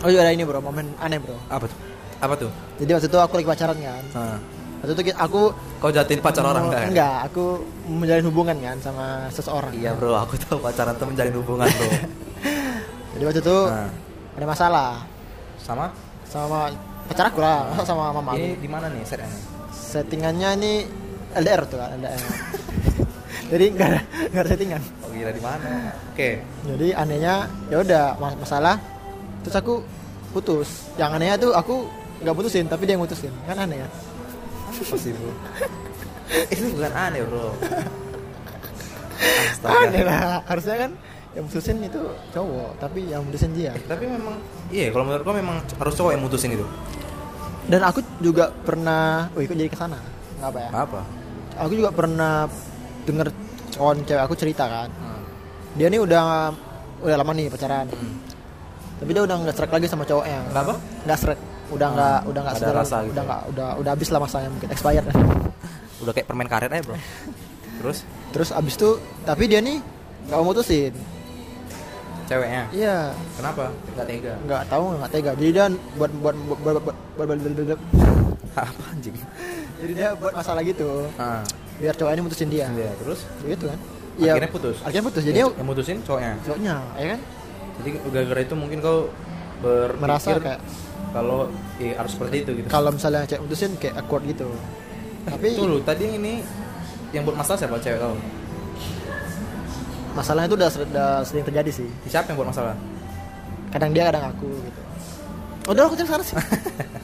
oh 0.04 0.10
iya 0.12 0.20
ada 0.28 0.32
ini 0.36 0.44
bro 0.44 0.60
momen 0.60 0.92
aneh 1.00 1.16
bro. 1.18 1.40
Apa 1.48 1.66
tuh? 1.72 1.78
Apa 2.20 2.34
tuh? 2.36 2.52
Jadi 2.80 2.92
waktu 2.92 3.08
itu 3.08 3.18
aku 3.20 3.34
lagi 3.40 3.48
pacaran 3.48 3.78
kan? 3.80 4.04
Nah. 4.12 4.38
waktu 4.84 4.92
itu 5.00 5.02
aku 5.16 5.42
kau 5.80 5.92
jatin 5.96 6.20
pacar 6.20 6.44
orang 6.44 6.68
enggak 6.68 6.84
enggak 6.92 7.16
aku 7.32 7.64
menjalin 7.88 8.26
hubungan 8.28 8.56
kan 8.60 8.78
sama 8.84 9.06
seseorang. 9.32 9.72
Iya 9.72 9.96
bro 9.96 10.12
aku 10.20 10.36
tahu 10.36 10.60
pacaran 10.60 10.92
tuh 11.00 11.08
menjalin 11.08 11.36
hubungan 11.40 11.68
bro. 11.72 11.90
Jadi 13.16 13.24
waktu 13.24 13.40
itu 13.40 13.58
nah. 13.72 13.90
ada 14.36 14.46
masalah. 14.46 14.92
Sama? 15.64 15.88
Sama 16.28 16.68
pacar 17.08 17.32
aku 17.32 17.40
lah 17.40 17.72
sama 17.90 18.12
mama 18.16 18.36
ini 18.36 18.56
di 18.60 18.68
mana 18.68 18.88
nih 18.88 19.04
setnya 19.04 19.28
settingannya 19.72 20.50
ini 20.60 20.74
LDR 21.36 21.62
tuh 21.68 21.78
kan 21.80 22.00
LDR 22.00 22.20
jadi 23.48 23.66
nggak 23.72 23.88
ada 23.88 24.00
nggak 24.30 24.42
ada 24.42 24.50
settingan. 24.50 24.82
Oh 25.02 25.10
gila 25.10 25.32
di 25.32 25.42
mana? 25.42 25.70
Oke. 26.14 26.30
Jadi 26.66 26.88
anehnya 26.92 27.36
ya 27.68 27.78
udah 27.80 28.04
mas- 28.18 28.38
masalah 28.40 28.76
terus 29.42 29.56
aku 29.56 29.84
putus. 30.32 30.90
Yang 30.96 31.12
anehnya 31.18 31.36
tuh 31.38 31.52
aku 31.54 31.76
nggak 32.22 32.36
putusin 32.36 32.66
tapi 32.66 32.84
dia 32.86 32.96
yang 32.96 33.04
putusin. 33.04 33.34
Kan 33.46 33.58
aneh 33.60 33.84
ya? 33.84 33.90
Apa 34.74 34.96
sih 34.98 35.12
bro? 35.14 35.32
Itu 36.54 36.66
bukan 36.74 36.94
aneh 36.94 37.22
bro. 37.24 37.54
Aneh 39.64 40.02
Astaga. 40.02 40.02
lah. 40.04 40.40
Harusnya 40.48 40.76
kan 40.88 40.92
yang 41.34 41.46
putusin 41.50 41.82
itu 41.82 41.98
cowok 42.30 42.78
tapi 42.78 43.10
yang 43.10 43.26
putusin 43.26 43.52
dia. 43.58 43.74
Tapi 43.90 44.06
memang 44.06 44.38
iya 44.70 44.94
kalau 44.94 45.10
menurut 45.10 45.24
gua 45.26 45.36
memang 45.36 45.58
harus 45.66 45.94
cowok 45.98 46.12
yang 46.14 46.22
mutusin 46.22 46.54
itu. 46.54 46.66
Dan 47.64 47.80
aku 47.82 48.04
juga 48.20 48.52
pernah 48.52 49.32
oh 49.34 49.42
ikut 49.42 49.56
jadi 49.56 49.72
ke 49.72 49.78
sana 49.80 49.98
nggak 50.38 50.50
apa 50.52 50.60
ya? 50.60 50.70
Apa. 50.76 51.02
Aku 51.64 51.74
juga 51.74 51.90
pernah 51.94 52.50
denger 53.04 53.28
kawan 53.72 53.98
cewek 54.04 54.22
aku 54.22 54.36
cerita 54.36 54.66
kan 54.66 54.90
Hmm. 54.90 55.24
dia 55.74 55.88
nih 55.88 56.00
udah 56.00 56.54
udah 57.00 57.16
lama 57.16 57.32
nih 57.34 57.48
pacaran 57.48 57.88
tapi 58.96 59.10
dia 59.12 59.22
udah 59.22 59.36
nggak 59.38 59.56
serak 59.56 59.72
lagi 59.72 59.88
sama 59.88 60.04
cowoknya 60.04 60.40
Kenapa? 60.48 60.74
nggak 61.04 61.18
serak 61.18 61.40
udah 61.70 61.88
nggak 61.90 62.20
udah 62.30 62.42
nggak 62.42 62.56
Ada 62.56 62.72
rasa 62.72 62.98
gitu 63.02 63.12
udah 63.12 63.18
ya? 63.18 63.28
nggak 63.28 63.42
udah 63.50 63.68
udah 63.76 63.92
habis 63.92 64.10
lah 64.10 64.20
masanya 64.20 64.50
mungkin 64.50 64.70
expired 64.70 65.06
udah 66.00 66.12
kayak 66.12 66.28
permen 66.28 66.48
karet 66.48 66.70
aja 66.70 66.84
bro 66.84 66.96
terus 67.80 67.98
terus 68.30 68.50
abis 68.52 68.76
itu 68.76 68.90
tapi 69.24 69.44
dia 69.48 69.60
nih 69.60 69.82
nggak 70.24 70.38
mau 70.38 70.46
mutusin 70.46 70.94
ceweknya 72.24 72.64
iya 72.72 73.12
kenapa 73.36 73.68
nggak 73.94 74.06
tega 74.06 74.34
nggak 74.40 74.62
tahu 74.70 74.84
nggak 74.96 75.12
tega 75.12 75.32
jadi 75.36 75.52
dia 75.52 75.66
buat 75.94 76.12
buat 76.14 76.36
buat 76.38 76.60
buat, 76.62 76.76
buat, 76.80 76.86
buat, 77.18 77.28
buat- 77.28 77.40
buat- 77.58 77.68
buat- 77.68 77.84
apa 78.54 78.84
anjing 78.94 79.16
jadi 79.82 79.92
dia 79.92 80.10
buat 80.16 80.32
masalah 80.32 80.62
gitu 80.62 81.10
ah 81.18 81.42
biar 81.84 81.96
cowok 82.00 82.12
ini 82.16 82.22
mutusin 82.24 82.48
dia. 82.48 82.72
Iya 82.72 82.92
terus? 83.04 83.20
Gitu 83.44 83.68
kan? 83.68 83.80
Akhirnya 84.16 84.52
putus. 84.56 84.78
Akhirnya 84.88 85.04
putus. 85.04 85.24
Jadi 85.28 85.40
yang, 85.44 85.52
yang 85.52 85.68
mutusin 85.68 85.98
cowoknya. 86.08 86.32
cowoknya 86.48 86.76
ya 86.96 87.08
kan? 87.12 87.20
Jadi 87.74 87.90
gara-gara 88.08 88.42
itu 88.48 88.56
mungkin 88.56 88.78
kau 88.80 89.00
berpikir 89.60 90.00
merasa 90.00 90.30
kayak 90.40 90.60
kalau 91.12 91.40
eh, 91.84 91.94
harus 91.94 92.12
seperti 92.16 92.36
itu 92.42 92.52
gitu. 92.58 92.68
kalau 92.68 92.90
misalnya 92.90 93.24
cewek 93.28 93.42
mutusin 93.44 93.72
kayak 93.76 93.96
awkward 94.00 94.24
gitu. 94.24 94.48
Tapi 95.28 95.46
itu 95.56 95.64
loh 95.68 95.80
tadi 95.84 96.02
yang 96.08 96.16
ini 96.24 96.34
yang 97.12 97.22
buat 97.28 97.36
masalah 97.36 97.60
siapa 97.60 97.76
cewek 97.84 98.00
kau? 98.00 98.16
Masalahnya 100.14 100.48
itu 100.48 100.56
udah, 100.56 100.70
udah 100.94 101.10
sering 101.26 101.44
terjadi 101.44 101.72
sih. 101.84 101.90
Siapa 102.08 102.32
yang 102.32 102.38
buat 102.40 102.50
masalah? 102.54 102.78
Kadang 103.76 103.92
dia 103.92 104.08
kadang 104.08 104.32
aku 104.32 104.48
gitu. 104.48 104.82
Udah 105.74 105.84
aku 105.90 105.96
cari 106.00 106.08
sana 106.08 106.24
sih 106.24 106.38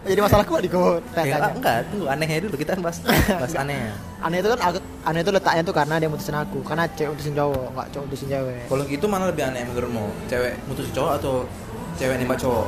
jadi 0.00 0.20
masalahku 0.24 0.56
di 0.64 0.68
kau 0.72 0.96
Eh, 0.96 1.02
tanya. 1.12 1.52
Enggak 1.52 1.84
tunggu 1.92 2.06
anehnya 2.08 2.40
dulu 2.48 2.56
kita 2.56 2.72
kan 2.72 2.80
bahas 2.80 2.98
bahas 3.40 3.54
anehnya 3.54 3.92
aneh 4.24 4.36
itu 4.40 4.48
kan 4.48 4.60
aneh 5.04 5.20
itu 5.20 5.30
letaknya 5.32 5.62
tuh 5.64 5.74
karena 5.76 5.94
dia 6.00 6.08
mutusin 6.08 6.36
aku 6.36 6.58
karena 6.64 6.84
cewek 6.96 7.10
mutusin 7.16 7.34
cowok 7.36 7.66
nggak 7.76 7.86
cowok 7.92 8.04
mutusin 8.08 8.28
cewek. 8.32 8.60
Kalau 8.68 8.82
gitu 8.88 9.04
mana 9.08 9.24
lebih 9.28 9.42
aneh 9.48 9.62
menurutmu? 9.68 10.04
Cewek 10.28 10.52
mutusin 10.68 10.92
cowok 10.96 11.12
atau 11.20 11.34
cewek 11.96 12.16
nembak 12.20 12.38
cowok? 12.40 12.66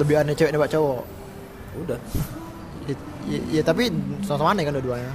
Lebih 0.00 0.14
aneh 0.20 0.34
cewek 0.36 0.52
nembak 0.52 0.70
cowok. 0.72 1.00
Udah. 1.84 1.98
Ya, 2.88 2.94
ya, 3.28 3.38
ya, 3.60 3.62
tapi 3.64 3.92
sama-sama 4.24 4.56
aneh 4.56 4.64
kan 4.64 4.72
dua-duanya. 4.80 5.12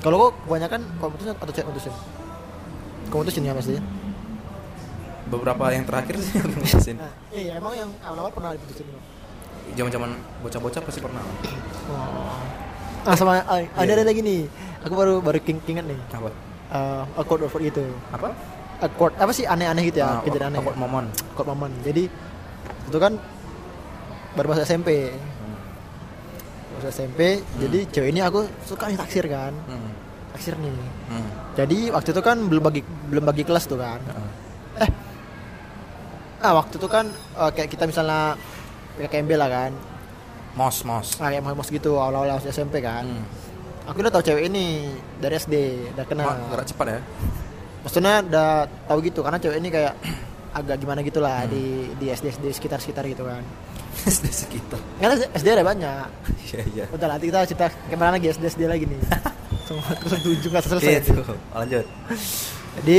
Kalau 0.00 0.16
kok 0.28 0.32
kebanyakan 0.48 0.80
kok 1.00 1.08
putusin 1.16 1.32
atau 1.36 1.52
cewek 1.52 1.68
putusin 1.72 1.94
kau 3.10 3.26
putusin 3.26 3.42
ya 3.42 3.52
pasti 3.52 3.74
beberapa 5.26 5.64
yang 5.74 5.82
terakhir 5.82 6.14
sih 6.22 6.38
aku 6.38 6.54
ngurusin 6.62 6.96
nah, 6.98 7.10
iya 7.34 7.58
emang 7.58 7.74
yang 7.74 7.90
awal-awal 8.06 8.30
pernah 8.30 8.50
diputusin? 8.54 8.86
Zaman 9.70 9.90
zaman 9.90 10.10
bocah-bocah 10.40 10.80
pasti 10.80 11.00
pernah. 11.00 11.22
Oh. 11.86 12.36
ah 13.00 13.16
sama 13.16 13.40
ah, 13.40 13.64
ada 13.74 13.86
Iya. 13.86 13.94
ada 13.96 14.04
lagi 14.04 14.20
nih. 14.20 14.40
Aku 14.82 14.92
baru 14.92 15.20
baru 15.20 15.40
king 15.40 15.56
kingan 15.62 15.84
nih. 15.84 15.96
Apa? 16.10 16.28
Uh, 16.70 17.02
awkward 17.16 17.42
awkward 17.42 17.64
gitu 17.64 17.82
apa? 18.08 18.30
Awkward 18.80 19.14
apa 19.16 19.30
sih? 19.30 19.44
Aneh-aneh 19.44 19.84
gitu 19.84 19.98
ya 19.98 20.08
Ah, 20.10 20.20
kejadian 20.20 20.52
aneh. 20.52 20.58
Awkward 20.58 20.76
moment 20.76 21.08
awkward 21.30 21.48
moment 21.48 21.74
jadi 21.80 22.04
itu 22.86 22.98
kan 22.98 23.16
baru 24.30 24.46
masuk 24.48 24.64
SMP 24.64 25.10
Hmm. 25.10 25.56
masuk 26.74 26.90
SMP 26.90 27.20
jadi 27.56 27.78
cewek 27.88 28.10
ini 28.10 28.20
aku 28.20 28.44
suka 28.62 28.86
nih 28.86 28.96
taksir 28.96 29.24
kan. 29.26 29.52
Hmm. 29.64 29.90
taksir 30.30 30.54
nih. 30.56 30.70
Hmm. 31.08 31.28
jadi 31.54 31.78
waktu 31.90 32.08
itu 32.10 32.22
kan 32.22 32.36
belum 32.46 32.62
bagi 32.62 32.80
belum 33.08 33.24
bagi 33.24 33.42
kelas 33.42 33.64
tuh 33.64 33.76
kan. 33.76 33.98
Heeh. 33.98 34.30
eh. 34.80 34.90
Ah 36.40 36.52
waktu 36.54 36.76
itu 36.76 36.86
kan 36.86 37.08
eh, 37.10 37.50
kayak 37.50 37.68
kita 37.68 37.84
misalnya 37.84 38.36
PKMB 39.00 39.30
lah 39.34 39.48
kan. 39.48 39.72
Mos 40.50 40.82
mos 40.82 41.14
ah, 41.16 41.30
kayak 41.30 41.46
mos 41.46 41.68
gitu 41.68 41.94
awal-awal 41.94 42.36
masuk 42.36 42.50
SMP 42.50 42.82
kan. 42.82 43.06
Hmm. 43.06 43.24
aku 43.86 44.02
udah 44.02 44.12
tahu 44.12 44.22
cewek 44.22 44.46
ini 44.46 44.92
dari 45.18 45.34
SD 45.34 45.54
udah 45.94 46.04
kenal. 46.04 46.26
Wah, 46.26 46.38
gerak 46.52 46.66
cepat 46.68 46.86
ya. 46.90 47.00
Maksudnya 47.80 48.14
udah 48.22 48.50
tahu 48.86 48.98
gitu 49.02 49.20
karena 49.22 49.38
cewek 49.38 49.58
ini 49.58 49.68
kayak 49.70 49.94
agak 50.58 50.76
gimana 50.78 51.00
gitulah 51.00 51.46
Hmm. 51.46 51.50
di 51.50 51.64
di 51.96 52.06
SD 52.10 52.26
SD 52.34 52.44
sekitar 52.52 52.78
sekitar 52.78 53.06
gitu 53.06 53.24
kan. 53.24 53.40
SD 54.10 54.26
sekitar. 54.28 54.78
Karena 54.98 55.14
SD 55.32 55.48
ada 55.50 55.64
banyak. 55.64 56.06
Iya 56.50 56.60
iya. 56.74 56.84
Udah 56.90 57.06
nanti 57.06 57.30
kita 57.30 57.46
cerita 57.46 57.66
ke 57.70 57.94
mana 57.94 58.18
lagi 58.18 58.26
SD 58.26 58.42
SD 58.50 58.62
lagi 58.66 58.82
nih. 58.84 58.98
Semua 59.70 59.86
terus 60.02 60.18
tujuh 60.18 60.48
nggak 60.50 60.64
selesai. 60.66 61.14
Tuh 61.14 61.22
lanjut. 61.54 61.86
Jadi 62.82 62.98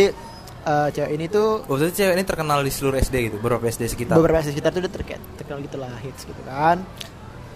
eh, 0.63 0.87
cewek 0.89 1.11
ini 1.11 1.25
tuh 1.27 1.63
Oh, 1.63 1.75
jadi 1.75 1.91
cewek 1.91 2.13
ini 2.13 2.23
terkenal 2.23 2.59
di 2.59 2.69
seluruh 2.69 2.97
SD 2.97 3.15
gitu, 3.23 3.35
beberapa 3.37 3.65
SD 3.65 3.83
sekitar. 3.87 4.15
beberapa 4.15 4.39
SD 4.39 4.49
sekitar 4.51 4.69
tuh 4.71 4.81
udah 4.81 4.91
terkenal, 4.91 5.23
terkenal 5.35 5.59
gitu 5.59 5.77
lah 5.77 5.93
hits 5.99 6.21
gitu 6.23 6.41
kan 6.43 6.77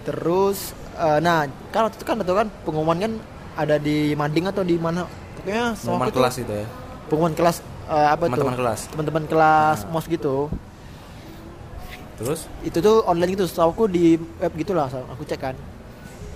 terus 0.02 0.58
eh, 0.96 1.20
nah 1.20 1.44
kan 1.70 1.82
waktu 1.84 1.96
itu 1.96 2.04
kan 2.04 2.16
itu 2.18 2.34
kan 2.34 2.48
pengumuman 2.62 2.98
kan 3.00 3.12
ada 3.56 3.76
di 3.78 3.98
Mading 4.14 4.46
atau 4.48 4.62
di 4.62 4.76
mana 4.76 5.06
pokoknya 5.36 5.74
Pengumuman 5.76 6.12
kelas 6.12 6.34
gitu 6.38 6.54
ya. 6.54 6.68
pengumuman 7.06 7.34
kelas 7.34 7.56
eh, 7.86 8.08
apa 8.08 8.24
Teman-teman 8.24 8.52
tuh 8.52 8.60
kelas. 8.60 8.80
teman-teman 8.88 9.24
kelas 9.26 9.78
Nah. 9.82 9.92
mos 9.92 10.06
gitu 10.06 10.36
Terus 12.16 12.48
itu 12.62 12.78
tuh 12.80 13.04
online 13.04 13.34
gitu 13.34 13.44
setahu 13.44 13.70
aku 13.72 13.84
di 13.86 14.16
web 14.16 14.54
gitulah 14.56 14.88
so, 14.88 15.04
aku 15.06 15.22
cek 15.22 15.40
kan 15.42 15.56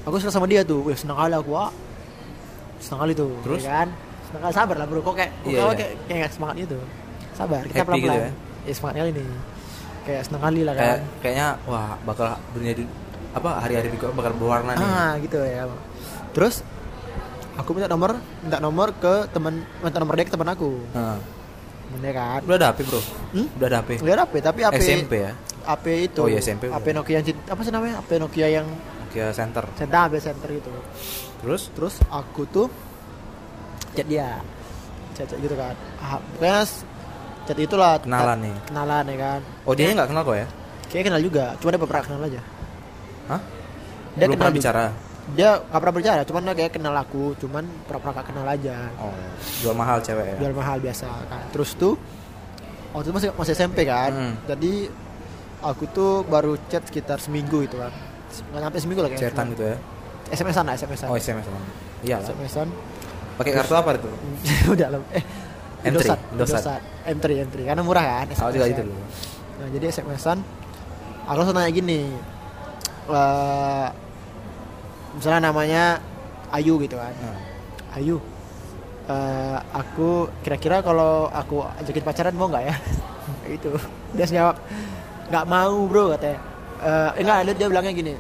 aku 0.02 0.18
suka 0.18 0.28
sama 0.30 0.44
dia 0.44 0.60
tuh 0.62 0.84
wih 0.84 0.94
senang 0.94 1.16
kali 1.16 1.32
aku 1.32 1.52
ah 1.54 1.72
senang 2.80 3.00
kali 3.02 3.14
tuh 3.14 3.32
Terus? 3.42 3.62
ya 3.62 3.72
kan 3.78 3.90
senang 4.30 4.42
kali 4.46 4.54
sabar 4.54 4.76
lah 4.78 4.86
bro 4.86 5.02
kok 5.02 5.16
kayak 5.18 5.32
kok 5.42 5.50
kayak 5.50 5.58
iya. 5.58 5.74
kayak, 5.74 5.92
kayak 6.06 6.20
nggak 6.22 6.34
semangat 6.38 6.56
gitu 6.62 6.78
sabar 7.34 7.62
kita 7.66 7.82
pelan 7.82 7.98
pelan 7.98 8.00
gitu 8.06 8.20
ya? 8.22 8.30
ya 8.70 8.74
semangat 8.78 8.96
kali 9.02 9.12
nih 9.18 9.28
kayak 10.06 10.22
senang 10.26 10.42
kali 10.46 10.62
lah 10.62 10.74
kayak 10.78 10.86
kan 10.86 11.02
kayaknya 11.26 11.48
wah 11.66 11.92
bakal 12.06 12.28
dunia 12.54 12.74
di 12.78 12.84
apa 13.30 13.50
hari-hari 13.62 13.88
di 13.94 13.98
bakal 13.98 14.32
berwarna 14.38 14.72
nih. 14.78 14.86
ah 14.86 15.12
gitu 15.18 15.38
ya 15.42 15.64
terus 16.34 16.62
aku 17.58 17.70
minta 17.74 17.90
nomor 17.90 18.22
minta 18.46 18.58
nomor 18.62 18.94
ke 18.96 19.28
teman 19.34 19.66
minta 19.82 19.98
nomor 19.98 20.14
dia 20.14 20.26
ke 20.30 20.34
teman 20.34 20.50
aku 20.54 20.72
Nah, 20.94 21.18
bener 21.90 22.14
kan 22.14 22.40
udah 22.46 22.58
ada 22.62 22.68
HP, 22.70 22.80
Bro. 22.86 23.02
Hmm? 23.34 23.48
Udah 23.58 23.66
ada 23.66 23.78
HP. 23.82 23.90
Nggak 23.98 24.14
ada 24.14 24.24
HP 24.30 24.34
tapi 24.46 24.60
HP 24.62 24.78
SMP 24.78 25.14
ya. 25.26 25.34
HP 25.66 25.86
itu 26.06 26.22
Oh, 26.22 26.30
iya, 26.30 26.38
SMP 26.38 26.70
HP 26.70 26.86
udah. 26.86 26.94
Nokia 27.02 27.14
yang 27.18 27.26
apa 27.50 27.62
sih 27.66 27.72
namanya 27.74 27.94
HP 28.06 28.10
Nokia 28.22 28.48
yang 28.62 28.68
Nokia 29.10 29.26
Center. 29.34 29.66
center 29.74 29.98
HP 30.06 30.14
center 30.22 30.50
gitu 30.54 30.70
Terus 31.42 31.62
terus 31.74 31.96
aku 32.14 32.46
tuh 32.46 32.68
chat 33.92 34.06
dia 34.06 34.30
chat, 35.14 35.26
chat 35.26 35.38
gitu 35.38 35.54
kan 35.54 35.74
ah, 36.00 36.18
pokoknya 36.32 36.60
chat 37.44 37.58
itulah 37.58 37.94
Kenalan 37.98 38.38
nih. 38.42 38.56
kenalan 38.66 39.04
ya 39.06 39.18
kan 39.18 39.40
Oh, 39.64 39.74
dia 39.74 39.90
nggak 39.90 40.08
kenal 40.08 40.24
kok 40.24 40.36
ya? 40.36 40.48
kayak 40.88 41.04
kenal 41.06 41.22
juga 41.22 41.46
cuma 41.58 41.70
dia 41.70 41.80
pernah 41.80 42.04
kenal 42.04 42.22
aja 42.24 42.42
Hah? 43.28 43.42
dia 44.12 44.26
Belum 44.26 44.32
kenal 44.32 44.40
pernah 44.40 44.50
juga. 44.50 44.60
bicara. 44.60 44.86
dia 45.30 45.50
nggak 45.60 45.80
pernah 45.80 45.96
bicara 45.96 46.22
cuman 46.24 46.42
dia 46.44 46.56
kayak 46.56 46.72
kenal 46.74 46.96
aku 46.96 47.24
cuman 47.38 47.64
pernah-pernah 47.86 48.14
gak 48.16 48.28
kenal 48.28 48.46
aja 48.48 48.76
Oh, 48.98 49.14
jual 49.60 49.74
mahal 49.74 49.98
cewek 50.00 50.26
ya. 50.26 50.36
jual 50.38 50.54
mahal 50.54 50.78
biasa 50.78 51.06
kan 51.26 51.46
terus 51.50 51.74
tuh 51.74 51.94
waktu 52.90 53.06
itu 53.06 53.16
masih 53.16 53.30
masih 53.34 53.54
SMP 53.56 53.80
kan 53.84 54.10
Hmm. 54.10 54.34
jadi 54.46 54.90
aku 55.62 55.84
tuh 55.88 56.12
baru 56.24 56.58
chat 56.66 56.82
sekitar 56.84 57.18
seminggu 57.18 57.62
itu 57.62 57.76
kan 57.76 57.94
nggak 58.50 58.62
sampai 58.64 58.80
seminggu 58.80 59.00
lah 59.00 59.10
kayaknya 59.10 59.30
Cetan 59.30 59.46
gitu 59.52 59.64
ya. 59.66 59.78
SMS-an 60.30 60.64
lah 60.64 60.74
SMS-an 60.76 61.10
Oh, 61.10 61.18
SMS. 61.18 61.46
Iya 62.00 62.16
lah. 62.16 62.30
SMS-an 62.30 62.68
Pakai 63.40 63.56
kartu 63.56 63.74
apa 63.80 63.96
itu? 63.96 64.10
udah 64.76 64.88
lah. 64.92 65.00
Eh 65.16 65.24
M3, 65.80 65.88
Indosat, 65.96 66.20
Indosat. 66.36 66.82
M3 67.08 67.26
M3 67.48 67.56
karena 67.64 67.82
murah 67.88 68.04
kan 68.04 68.28
Aku 68.28 68.52
juga 68.52 68.68
itu 68.68 68.84
dulu. 68.84 69.00
nah 69.60 69.68
jadi 69.76 69.92
SMS-an 69.92 70.40
aku 71.28 71.36
langsung 71.36 71.56
nanya 71.56 71.72
gini 71.72 72.08
eh 73.12 73.88
misalnya 75.16 75.52
namanya 75.52 75.84
Ayu 76.52 76.82
gitu 76.84 77.00
kan. 77.00 77.16
Nah, 77.16 77.40
Ayu 77.96 78.20
eh, 79.08 79.58
aku 79.72 80.28
kira-kira 80.44 80.84
kalau 80.84 81.32
aku 81.32 81.64
ajakin 81.80 82.04
pacaran 82.04 82.36
mau 82.36 82.52
nggak 82.52 82.66
ya? 82.68 82.76
Gitu. 83.56 83.72
Dia 84.20 84.26
jawab 84.28 84.56
nggak 85.32 85.46
mau 85.48 85.76
bro 85.88 86.12
katanya. 86.18 86.40
Eh 86.84 87.24
enggak 87.24 87.56
dia 87.56 87.68
bilangnya 87.72 87.94
gini 87.96 88.14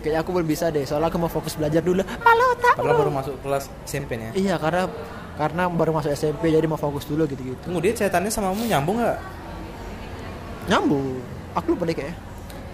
kayaknya 0.00 0.20
aku 0.20 0.30
belum 0.32 0.46
bisa 0.46 0.68
deh 0.68 0.82
soalnya 0.82 1.06
aku 1.06 1.18
mau 1.18 1.28
fokus 1.28 1.54
belajar 1.54 1.80
dulu 1.80 2.00
halo 2.00 2.46
tak 2.56 2.74
padahal 2.74 2.90
bro. 2.90 3.00
baru 3.00 3.12
masuk 3.14 3.34
kelas 3.40 3.64
SMP 3.84 4.10
nih 4.14 4.26
ya. 4.26 4.32
iya 4.34 4.54
karena 4.56 4.88
karena 5.32 5.62
baru 5.66 5.92
masuk 5.92 6.10
SMP 6.10 6.48
jadi 6.48 6.64
mau 6.64 6.76
fokus 6.76 7.04
dulu 7.04 7.24
gitu-gitu 7.26 7.56
Tunggu 7.62 7.80
dia 7.80 7.92
cetannya 7.94 8.28
sama 8.28 8.50
kamu 8.50 8.66
nyambung 8.66 8.96
nggak? 8.98 9.18
nyambung 10.66 11.04
aku 11.52 11.66
lupa 11.70 11.84
deh 11.84 11.94
kayaknya 11.94 12.16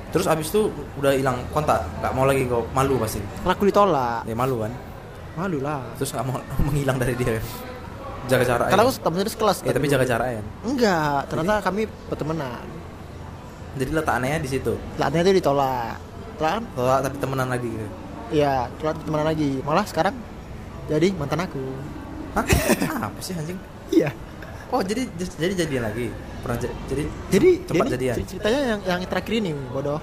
Terus 0.07 0.25
abis 0.25 0.49
itu 0.49 0.71
udah 0.97 1.13
hilang 1.13 1.37
kontak, 1.51 1.83
nggak 2.01 2.13
mau 2.15 2.25
lagi 2.25 2.47
kau 2.47 2.65
malu 2.71 2.97
pasti. 2.97 3.21
karena 3.37 3.53
aku 3.53 3.65
ditolak 3.65 4.23
Ya 4.25 4.33
malu 4.35 4.65
kan. 4.65 4.73
malu 5.37 5.59
lah 5.61 5.83
Terus 5.95 6.11
nggak 6.11 6.25
mau 6.25 6.39
menghilang 6.67 6.97
dari 6.97 7.13
dia. 7.15 7.37
Jaga 8.27 8.45
jarak. 8.45 8.67
karena 8.69 8.83
aku 8.83 8.93
temennya 8.97 9.29
sekelas 9.29 9.57
Ya, 9.61 9.71
tapi 9.71 9.85
dulu. 9.85 9.93
jaga 9.93 10.07
jarak 10.07 10.29
ya. 10.31 10.43
enggak 10.65 11.19
ternyata 11.27 11.55
kami 11.61 11.81
bertemanan 12.09 12.65
Jadi 13.77 13.91
letak 13.93 14.15
anehnya 14.15 14.41
di 14.41 14.49
situ. 14.49 14.73
latihnya 14.97 15.23
itu 15.23 15.35
ditolak 15.37 15.95
Kan 16.37 16.63
Tolak 16.73 17.01
tapi 17.03 17.17
temenan 17.17 17.49
lagi 17.49 17.69
gitu. 17.69 17.89
Iya, 18.29 18.69
telat 18.77 18.97
temenan 19.01 19.27
lagi. 19.27 19.51
Malah 19.63 19.85
sekarang 19.85 20.15
jadi 20.87 21.09
mantan 21.15 21.41
aku. 21.41 21.63
Hah? 22.35 22.45
Apa 23.07 23.19
sih 23.21 23.33
anjing? 23.33 23.59
Iya. 23.89 24.11
Oh 24.69 24.83
jadi 24.83 25.07
jadi 25.17 25.55
jadian 25.57 25.85
lagi. 25.85 26.11
Pernah 26.43 26.59
ja- 26.59 26.77
jadi 26.87 27.03
Jadi 27.29 27.49
sempat 27.63 27.87
jadi 27.87 27.95
jadian. 27.95 28.15
cer- 28.17 28.29
ceritanya 28.29 28.61
yang 28.67 28.81
yang 28.85 29.01
terakhir 29.07 29.35
ini 29.35 29.51
bodoh. 29.71 30.01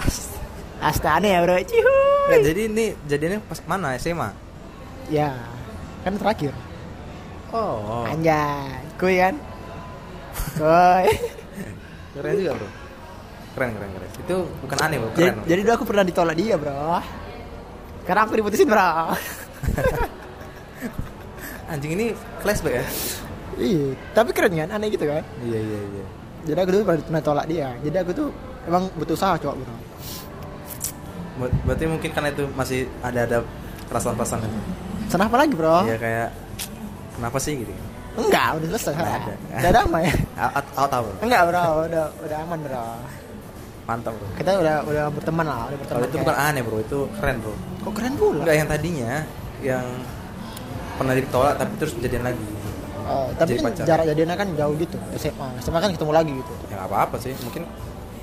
Astana 0.80 1.28
ya 1.28 1.38
bro, 1.44 1.60
cihu. 1.60 1.92
Nggak, 2.26 2.40
jadi 2.42 2.60
ini 2.64 2.84
jadiannya 3.04 3.40
pas 3.44 3.60
mana 3.66 3.92
SMA? 3.94 4.32
Ya, 5.12 5.36
kan 6.00 6.16
terakhir. 6.16 6.54
Oh, 7.50 8.06
Anjay, 8.06 8.80
kuy 8.96 9.18
kan? 9.18 9.34
Kuy. 10.56 11.04
keren 12.14 12.32
juga 12.38 12.52
bro. 12.56 12.68
Keren 13.50 13.70
keren 13.74 13.90
keren. 13.90 14.08
Itu 14.16 14.36
bukan 14.60 14.76
aneh 14.78 14.96
bro, 14.96 15.08
jadi, 15.12 15.30
keren. 15.30 15.44
jadi 15.44 15.58
dulu 15.60 15.72
aku 15.74 15.84
pernah 15.84 16.04
ditolak 16.04 16.34
dia 16.34 16.54
bro. 16.54 16.98
Karena 18.02 18.20
aku 18.22 18.32
diputusin 18.34 18.66
bro. 18.66 18.90
Anjing 21.70 21.92
ini 21.94 22.06
flashback 22.40 22.74
ya? 22.76 22.84
iya, 23.56 23.84
tapi 24.10 24.30
keren 24.32 24.52
kan? 24.52 24.68
Aneh 24.70 24.88
gitu 24.88 25.04
kan? 25.04 25.22
Iya 25.40 25.58
iya 25.58 25.78
iya. 25.88 26.04
Jadi 26.42 26.58
aku 26.58 26.70
dulu 26.72 26.82
pernah 26.88 27.20
tolak 27.20 27.44
dia. 27.46 27.68
Jadi 27.78 27.96
aku 27.96 28.10
tuh 28.10 28.26
emang 28.64 28.88
butuh 28.96 29.14
usaha 29.14 29.36
cowok 29.36 29.54
bro. 29.56 29.74
Ber- 31.38 31.54
Berarti 31.64 31.84
mungkin 31.86 32.10
karena 32.10 32.28
itu 32.30 32.44
masih 32.50 32.78
ada 33.00 33.20
ada 33.22 33.38
perasaan-perasaan 33.86 34.42
itu. 34.42 34.58
Senang 35.06 35.26
apa 35.28 35.36
lagi 35.38 35.52
bro? 35.54 35.84
Iya 35.84 35.96
kayak 35.96 36.28
kenapa 37.14 37.36
sih 37.38 37.54
gitu? 37.60 37.70
Enggak, 38.10 38.58
udah 38.58 38.66
selesai. 38.74 38.92
Nggak 38.92 39.06
Udah, 39.06 39.22
ada. 39.22 39.34
udah 39.60 39.72
damai. 39.72 40.04
Out, 40.40 40.66
out, 40.74 40.90
out 40.90 41.02
bro. 41.06 41.14
Enggak 41.22 41.42
bro, 41.46 41.62
udah 41.86 42.04
udah 42.18 42.38
aman 42.42 42.58
bro. 42.64 42.86
Mantap 43.90 44.14
bro. 44.14 44.26
Kita 44.32 44.50
udah 44.54 44.76
udah 44.86 45.04
berteman 45.10 45.44
lah, 45.44 45.60
udah 45.66 45.76
berteman. 45.76 45.90
Kalau 45.90 46.06
itu 46.06 46.14
kayak- 46.14 46.22
bukan 46.22 46.36
aneh 46.38 46.62
bro, 46.62 46.76
itu 46.78 46.98
keren 47.12 47.36
bro. 47.42 47.54
Kok 47.80 47.92
keren 47.92 48.14
pula? 48.14 48.40
Enggak 48.40 48.56
yang 48.56 48.68
tadinya 48.68 49.12
yang 49.60 49.84
pernah 50.94 51.14
ditolak 51.16 51.54
tapi 51.56 51.72
terus 51.76 51.92
jadian 51.98 52.22
lagi. 52.22 52.46
Oh, 53.02 53.26
tapi 53.34 53.48
Jadi 53.48 53.58
kan 53.58 53.66
pacar. 53.66 53.84
jarak 53.84 54.04
jadinya 54.06 54.36
kan 54.38 54.48
jauh 54.54 54.74
gitu. 54.76 54.96
SMA, 55.18 55.48
SMA 55.58 55.78
kan 55.80 55.90
ketemu 55.90 56.12
lagi 56.14 56.32
gitu. 56.32 56.52
Ya 56.64 56.78
nggak 56.78 56.86
apa-apa 56.86 57.16
sih, 57.18 57.34
mungkin 57.40 57.66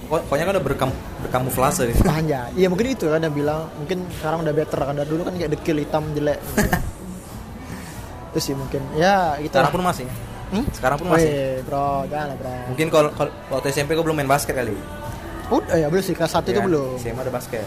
pok- 0.08 0.24
pokoknya 0.24 0.46
kan 0.46 0.54
udah 0.56 0.64
berkam 0.64 0.90
berkamuflase 1.20 1.84
gitu. 1.92 2.00
Anjay. 2.14 2.48
Iya 2.56 2.68
mungkin 2.72 2.88
itu 2.88 3.06
kan 3.06 3.20
dia 3.20 3.28
bilang, 3.28 3.68
mungkin 3.76 4.08
sekarang 4.14 4.40
udah 4.42 4.54
better 4.56 4.80
kan 4.80 4.94
dari 4.96 5.10
dulu 5.10 5.22
kan 5.28 5.34
kayak 5.36 5.52
dekil 5.52 5.78
hitam 5.78 6.04
jelek. 6.16 6.40
Terus 8.32 8.44
sih 8.44 8.56
mungkin 8.56 8.82
ya 8.96 9.36
gitu. 9.38 9.52
Sekarang 9.52 9.74
pun 9.74 9.84
masih. 9.84 10.08
Hmm? 10.48 10.64
Sekarang 10.72 10.96
pun 10.96 11.08
masih. 11.12 11.28
Weh, 11.28 11.60
bro, 11.62 12.08
jangan 12.08 12.28
lah 12.32 12.38
bro. 12.38 12.56
Mungkin 12.72 12.88
kalau 12.88 13.10
kalau 13.12 13.32
waktu 13.52 13.68
SMP 13.68 13.92
gue 13.92 14.06
belum 14.06 14.16
main 14.16 14.30
basket 14.30 14.56
kali. 14.56 14.72
Udah 15.50 15.76
ya 15.76 15.88
belum 15.88 16.04
sih 16.04 16.12
kelas 16.12 16.32
satu 16.32 16.48
itu 16.48 16.52
Iya 16.52 16.60
kan? 16.60 16.68
belum. 16.68 16.90
SMA 16.98 17.22
ada 17.22 17.32
basket 17.32 17.64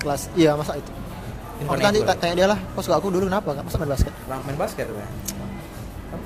Kelas 0.00 0.22
iya 0.34 0.50
masa 0.54 0.74
itu. 0.74 0.90
Bukan 1.54 1.78
nanti 1.80 2.00
tanya 2.02 2.34
dia 2.34 2.46
lah, 2.46 2.58
kok 2.58 2.82
suka 2.82 2.98
aku 2.98 3.08
dulu 3.08 3.24
kenapa? 3.24 3.54
Masa 3.56 3.78
main 3.78 3.88
basket? 3.88 4.12
Main 4.26 4.58
basket 4.58 4.86
ya 4.86 5.06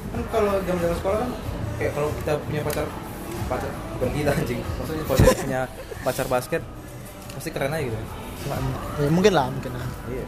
kan 0.08 0.22
kalau 0.32 0.52
zaman 0.64 0.80
zaman 0.82 0.96
sekolah 0.98 1.18
kan 1.20 1.30
kayak 1.78 1.92
kalau 1.92 2.08
kita 2.10 2.32
punya 2.42 2.60
pacar 2.60 2.84
pacar 3.46 3.70
bukan 3.94 4.08
kita 4.10 4.30
anjing 4.32 4.60
maksudnya 4.74 5.04
kalau 5.04 5.18
kita 5.20 5.34
punya 5.38 5.60
pacar 6.06 6.26
basket 6.26 6.62
pasti 7.32 7.48
keren 7.52 7.70
aja 7.70 7.84
gitu 7.86 7.96
ya, 8.98 9.08
mungkin 9.08 9.32
lah, 9.32 9.46
mungkin 9.48 9.72
lah. 9.76 9.86
iya 10.08 10.24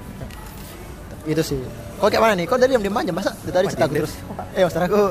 Itu 1.27 1.43
sih. 1.43 1.61
Kok 1.97 2.09
kayak 2.09 2.23
mana 2.23 2.33
nih? 2.33 2.47
Kok 2.47 2.57
tadi 2.57 2.71
diam-diam 2.73 2.97
aja 2.97 3.13
masa 3.13 3.31
dari 3.45 3.67
cerita 3.69 3.85
aku 3.85 3.95
terus. 3.99 4.15
Eh, 4.57 4.63
maksud 4.65 4.81
aku 4.81 5.03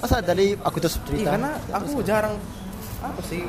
masa 0.00 0.16
tadi 0.20 0.46
aku 0.56 0.76
terus 0.80 0.96
Iya, 0.96 1.04
cerita. 1.04 1.28
karena 1.36 1.50
aku 1.72 1.90
jarang 2.02 2.34
apa 3.02 3.20
sih 3.26 3.42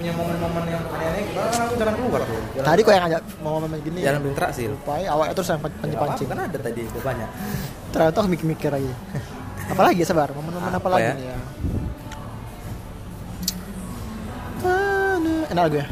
punya 0.00 0.12
momen-momen 0.12 0.64
yang 0.66 0.80
aneh-aneh 0.86 1.22
karena 1.26 1.44
kan 1.46 1.60
aku 1.60 1.74
jarang 1.76 1.94
keluar 1.94 2.20
tuh 2.22 2.40
jarang, 2.50 2.66
Tadi 2.66 2.80
kok 2.80 2.90
yang 2.90 3.04
ngajak 3.04 3.22
mau 3.38 3.50
ngomong 3.54 3.80
gini. 3.80 3.98
jarang 4.00 4.20
berinteraksi 4.22 4.62
Lupai 4.66 5.02
awalnya 5.04 5.32
terus 5.32 5.48
yang 5.48 5.60
Ya, 5.60 5.64
pancing-pancing. 5.66 6.26
kan 6.26 6.38
ada 6.40 6.58
tadi 6.58 6.80
itu 6.82 6.98
banyak 6.98 7.28
Ternyata 7.90 8.16
aku 8.16 8.28
mikir-mikir 8.28 8.70
lagi. 8.70 8.90
Apalagi 9.66 10.00
sabar, 10.02 10.30
momen-momen 10.30 10.66
apa, 10.68 10.78
Apa 10.78 10.88
lagi 10.90 11.04
ya? 11.04 11.12
nih 11.12 11.26
ya? 11.26 11.38
Enak 15.50 15.62
lagu 15.64 15.76
ya? 15.76 15.86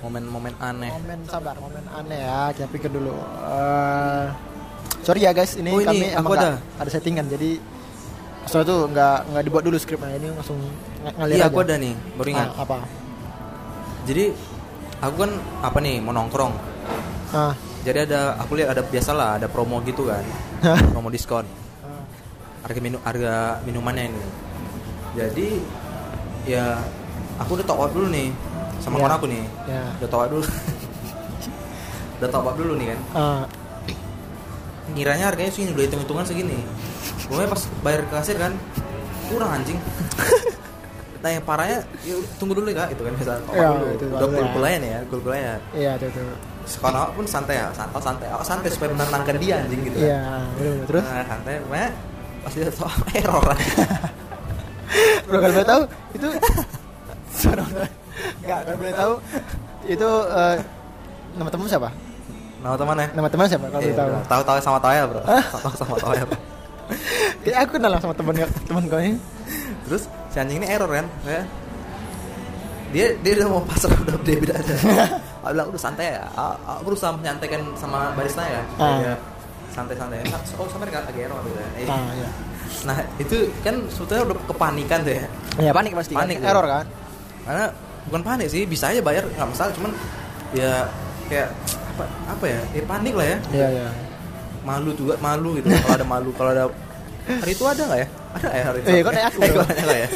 momen-momen 0.00 0.52
aneh 0.58 0.90
Momen 0.92 1.18
sabar, 1.24 1.56
momen 1.56 1.80
aneh 1.88 2.20
ya. 2.20 2.52
Kita 2.52 2.68
pikir 2.68 2.88
dulu. 2.88 3.16
Eh, 3.16 4.24
sorry 5.00 5.22
ya 5.22 5.32
guys, 5.32 5.54
ini 5.54 5.70
Oh, 5.70 5.78
ini 5.78 5.86
kami 5.86 6.06
aku 6.10 6.28
emang 6.28 6.36
ada. 6.36 6.50
ada 6.76 6.90
settingan 6.90 7.24
jadi 7.26 7.56
setelah 8.44 8.64
itu 8.66 8.76
nggak 8.86 9.16
nggak 9.26 9.42
dibuat 9.42 9.64
dulu 9.64 9.76
skripnya 9.78 10.12
ini 10.14 10.28
langsung 10.30 10.60
ng- 10.60 11.16
ngalir 11.16 11.34
iya 11.34 11.40
aja. 11.40 11.48
aku 11.48 11.58
ada 11.58 11.74
nih 11.74 11.96
baru 12.14 12.28
ingat 12.30 12.48
Ah, 12.50 12.60
apa? 12.60 12.76
Jadi 14.04 14.32
aku 15.00 15.16
kan 15.18 15.30
apa 15.60 15.78
nih 15.80 16.00
mau 16.00 16.12
nongkrong 16.12 16.52
Ah. 17.34 17.50
jadi 17.82 18.06
ada 18.06 18.38
aku 18.38 18.54
lihat 18.54 18.72
ada 18.72 18.82
biasalah 18.82 19.36
ada 19.36 19.50
promo 19.50 19.82
gitu 19.82 20.06
kan 20.06 20.22
promo 20.92 21.10
diskon 21.10 21.42
Ah. 21.82 22.04
harga 22.62 22.80
minum 22.80 23.00
harga 23.02 23.58
minumannya 23.64 24.08
ini 24.08 24.22
jadi 25.14 25.48
ya 26.46 26.64
aku 27.36 27.58
udah 27.58 27.66
up 27.66 27.90
dulu 27.90 28.06
nih 28.08 28.30
sama 28.78 28.96
Iya. 28.96 29.02
kawan 29.02 29.14
aku 29.16 29.26
nih 29.26 29.44
Ya. 29.66 29.82
udah 29.98 30.08
up 30.14 30.30
dulu 30.30 30.44
udah 32.20 32.28
up 32.30 32.54
dulu 32.54 32.72
nih 32.78 32.86
kan 32.94 33.00
Ah. 33.12 33.42
ngiranya 34.94 35.32
harganya 35.32 35.50
segini 35.50 35.72
udah 35.72 35.84
hitung 35.84 36.02
hitungan 36.04 36.24
segini 36.24 36.58
gue 37.24 37.42
pas 37.48 37.62
bayar 37.82 38.04
ke 38.04 38.12
kasir 38.14 38.36
kan 38.36 38.52
kurang 39.32 39.50
anjing 39.58 39.80
nah 41.24 41.30
yang 41.30 41.40
parahnya 41.42 41.80
ya 42.02 42.12
tunggu 42.36 42.52
dulu 42.52 42.68
ya 42.68 42.76
kak 42.76 42.88
itu 42.92 43.00
kan 43.00 43.12
biasa 43.16 43.32
up 43.32 43.42
Iya, 43.48 43.68
dulu 43.70 43.86
itu 43.90 44.04
udah 44.06 44.26
gul 44.28 44.36
ya. 44.36 44.52
gulayan 44.52 44.82
ya 44.84 44.98
gul 45.08 45.20
gulayan 45.22 45.60
Iya, 45.72 45.90
itu 45.96 46.06
tuh. 46.12 46.36
sekolah 46.66 46.98
aku 47.02 47.12
pun 47.16 47.26
santai 47.26 47.56
ya 47.56 47.66
santai 47.70 47.96
santai 47.98 48.28
aku 48.28 48.44
santai 48.44 48.68
supaya 48.68 48.88
menenangkan 48.90 49.36
dia 49.36 49.54
anjing 49.58 49.80
gitu 49.82 49.96
kan. 49.96 50.04
Iya, 50.04 50.20
benar 50.54 50.84
terus. 50.84 51.02
nah, 51.02 51.24
santai 51.24 51.54
pokoknya 51.58 51.88
pas 52.38 52.52
dia 52.52 52.68
top 52.70 52.86
up 52.86 53.08
error 53.10 53.42
lah 53.42 53.58
Bro, 55.24 55.36
kalau 55.38 55.50
boleh 55.50 55.66
tahu 55.66 55.82
itu 56.12 56.26
Enggak, 57.34 58.58
kalau 58.62 58.76
boleh 58.78 58.94
tahu 58.94 59.12
itu 59.84 60.08
eh, 60.30 60.56
nama 61.34 61.48
temen 61.50 61.66
siapa? 61.66 61.90
nama 62.60 62.76
temannya 62.78 63.06
Nama 63.12 63.28
teman 63.28 63.46
siapa 63.46 63.66
kalau 63.66 63.80
boleh 63.80 63.90
Iya, 63.90 63.98
tahu? 63.98 64.08
bro. 64.10 64.20
tahu 64.26 64.42
tahu 64.44 64.56
sama 64.58 64.78
Toya 64.78 65.02
bro 65.04 65.20
tahu 65.54 65.72
sama 65.74 65.96
Toya 65.98 66.22
bro 66.24 66.38
Kayak 67.40 67.58
aku 67.60 67.70
kenal 67.74 67.92
sama 67.98 68.12
temen 68.12 68.34
temen 68.62 68.82
kau 68.86 68.96
ini. 68.98 69.16
terus 69.84 70.04
si 70.34 70.42
anjing 70.42 70.58
ini 70.58 70.66
error 70.66 70.90
kan? 70.90 71.06
Ya. 71.22 71.46
Dia 72.90 73.06
dia 73.22 73.32
udah 73.38 73.48
mau 73.54 73.62
pasar 73.62 73.90
udah 74.02 74.18
dia 74.26 74.34
beda 74.42 74.54
aja. 74.58 74.74
Aku 75.46 75.52
bilang 75.54 75.68
udah 75.70 75.78
santai 75.78 76.18
ya. 76.18 76.26
Aku 76.34 76.82
berusaha 76.82 77.14
menyantaikan 77.14 77.62
sama 77.78 78.10
barista 78.18 78.42
ya 78.42 78.62
Ah. 78.82 78.98
Dia 78.98 79.14
santai-santai. 79.70 80.26
Oh 80.58 80.66
sampai 80.66 80.90
kan 80.90 81.06
lagi 81.06 81.20
error 81.22 81.38
gitu 81.46 81.58
ya. 81.58 81.68
Eh, 81.78 81.86
Ah, 81.86 82.02
iya. 82.14 82.30
nah 82.84 82.98
itu 83.16 83.48
kan 83.62 83.78
sebetulnya 83.86 84.22
udah 84.34 84.36
kepanikan 84.50 84.98
tuh 85.06 85.14
ya. 85.14 85.26
Ya 85.62 85.70
panik 85.70 85.94
pasti. 85.94 86.14
Panik, 86.18 86.42
kan? 86.42 86.50
error 86.50 86.66
kan? 86.66 86.86
karena 87.44 87.64
bukan 88.08 88.22
panik 88.24 88.48
sih 88.48 88.64
bisa 88.64 88.90
aja 88.90 88.98
bayar 88.98 89.22
nggak 89.30 89.48
masalah. 89.54 89.70
Cuman 89.74 89.92
ya 90.50 90.86
kayak 91.30 91.54
apa 91.94 92.04
apa 92.26 92.44
ya? 92.50 92.60
Ya 92.74 92.82
panik 92.86 93.14
lah 93.14 93.26
ya. 93.26 93.38
Iya, 93.54 93.66
iya. 93.70 93.88
malu 94.64 94.90
juga 94.96 95.14
malu 95.22 95.54
gitu. 95.60 95.68
Kalau 95.70 95.94
ada 95.94 96.06
malu 96.08 96.30
kalau 96.34 96.50
ada 96.56 96.64
hari 97.28 97.52
itu 97.52 97.64
ada 97.68 97.82
nggak 97.84 98.00
ya 98.00 98.08
ada 98.34 98.48
ya 98.50 98.64
hari 98.64 98.78
itu 98.78 98.88
Eh, 98.88 99.00
kok 99.00 99.10
nanya 99.10 99.28
aku, 99.28 99.38
Eh, 99.38 99.50
kok 99.50 99.64
nanya 99.64 99.82
nggak 99.82 99.98
ya 99.98 100.08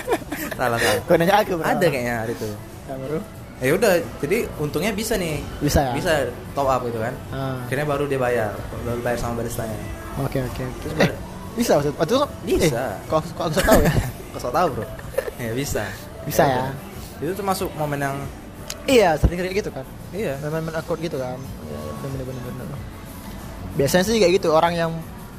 salah 0.52 0.78
salah 0.78 1.02
Kau 1.02 1.14
nanya 1.14 1.35
aku, 1.37 1.52
ada 1.57 1.87
kayaknya 1.87 2.14
hari 2.18 2.33
itu 2.35 2.48
Ya, 2.85 2.94
bro. 2.96 3.20
ya 3.59 3.70
udah 3.74 3.92
jadi 4.18 4.38
untungnya 4.57 4.92
bisa 4.92 5.14
nih 5.14 5.42
Bisa 5.59 5.81
ya? 5.83 5.92
bisa 5.92 6.12
top 6.52 6.66
up 6.66 6.81
gitu 6.83 6.98
kan 6.98 7.14
Ah. 7.28 7.59
akhirnya 7.62 7.85
baru 7.85 8.04
dia 8.04 8.16
bayar 8.16 8.52
baru 8.81 8.98
bayar 9.00 9.18
sama 9.18 9.35
baristanya 9.37 9.74
Oke, 10.18 10.38
oke, 10.40 10.62
oke. 10.62 10.83
Terus 10.85 10.94
Eh, 11.00 11.14
bisa 11.54 11.74
maksud. 11.74 11.94
Waktu 11.94 12.12
itu 12.12 12.26
Bisa. 12.59 12.74
Eh, 12.76 12.94
kok 13.07 13.22
kok 13.28 13.44
aku 13.44 13.54
tahu 13.57 13.78
ya? 13.81 13.92
kok 14.33 14.42
tau 14.48 14.66
bro 14.68 14.87
ya 15.37 15.50
bisa 15.52 15.83
Bisa 16.22 16.42
ya. 16.42 16.54
udah. 16.61 16.74
itu 17.20 17.33
termasuk 17.35 17.68
momen 17.74 17.98
yang 17.98 18.16
iya, 18.85 19.14
sering 19.14 19.37
kayak 19.37 19.54
gitu 19.57 19.70
kan. 19.70 19.83
iya 20.11 20.38
Main-main 20.40 20.74
akun 20.74 20.98
gitu 20.98 21.16
kan. 21.16 21.35
Ya, 21.66 21.78
bener 22.00 22.22
bener 22.24 22.42
bener. 22.42 22.66
Biasanya 23.74 24.04
sih 24.04 24.16
kayak 24.16 24.33
gitu 24.35 24.48
orang 24.50 24.72
yang 24.72 24.90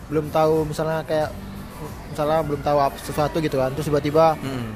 belum 0.08 0.28
tahu 0.30 0.63
misalnya 0.65 1.02
kayak 1.04 1.30
misalnya 2.19 2.43
belum 2.43 2.60
tahu 2.60 2.77
apa 2.84 2.99
sesuatu 2.99 3.39
gitu 3.39 3.55
kan 3.55 3.71
terus 3.71 3.88
tiba-tiba 3.88 4.36
Hmm. 4.36 4.75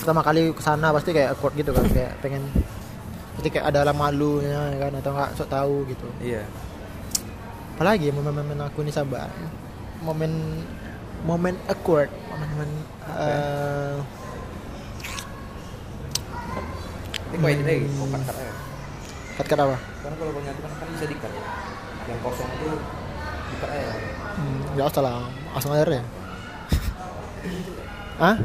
pertama 0.00 0.24
kali 0.24 0.56
ke 0.56 0.62
sana 0.64 0.88
pasti 0.88 1.12
kayak 1.12 1.36
awkward 1.36 1.52
gitu 1.52 1.68
kan 1.68 1.84
kayak 1.92 2.16
pengen 2.24 2.48
pasti 3.36 3.48
kayak 3.52 3.68
ada 3.68 3.84
lah 3.84 3.92
malunya 3.92 4.72
ya 4.72 4.88
kan 4.88 4.92
atau 4.96 5.12
nggak 5.12 5.30
sok 5.36 5.48
tahu 5.52 5.84
gitu. 5.84 6.08
Iya. 6.24 6.48
Apalagi 7.76 8.08
momen-momen 8.08 8.56
aku 8.64 8.80
ini 8.80 8.88
sabar 8.88 9.28
momen 10.00 10.64
momen 11.28 11.60
awkward 11.68 12.08
momen-momen 12.32 12.70
eh, 13.12 13.96
ini 17.26 17.36
kok 17.36 17.50
ini 17.52 17.62
lagi 17.68 17.84
kok 17.84 18.08
cut 18.08 18.22
cut 18.24 18.36
aja 18.40 18.52
kat 19.36 19.46
kat 19.52 19.58
apa? 19.60 19.76
Karena 19.76 20.16
kalau 20.16 20.32
banyak 20.32 20.54
kan 20.56 20.72
kan 20.72 20.88
bisa 20.96 21.04
dikat 21.04 21.32
yang 22.08 22.20
kosong 22.24 22.48
itu 22.56 22.68
dikat 23.52 23.68
aja. 23.68 23.92
Hmm, 24.36 24.58
nggak 24.72 24.86
usah 24.88 25.02
lah 25.04 25.14
langsung 25.52 25.72
aja 25.76 25.84
ya 25.88 26.04
ah 28.22 28.36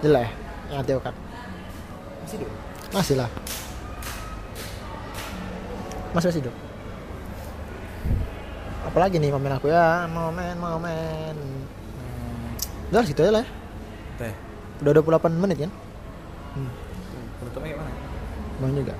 jelek. 0.00 0.28
Yang 0.72 1.00
cut 1.04 1.14
masih 2.22 2.36
dong 2.40 2.52
masih 2.92 3.14
lah. 3.20 3.30
Masih 6.12 6.28
masih 6.32 6.42
dong 6.48 6.58
apalagi 8.92 9.16
nih 9.16 9.32
momen 9.32 9.56
aku 9.56 9.72
ya. 9.72 10.04
Momen 10.04 10.60
momen. 10.60 11.32
Hmm. 11.32 12.92
udah 12.92 13.08
situ 13.08 13.24
aja 13.24 13.40
lah 13.40 13.40
ya. 13.40 13.48
teh. 14.20 14.34
Udah 14.84 14.92
28 15.00 15.32
menit 15.40 15.64
kan? 15.64 15.72
Hmm. 16.52 16.68
penutupnya 17.40 17.72
gimana 17.72 17.90
mau 18.60 18.68
juga. 18.68 18.94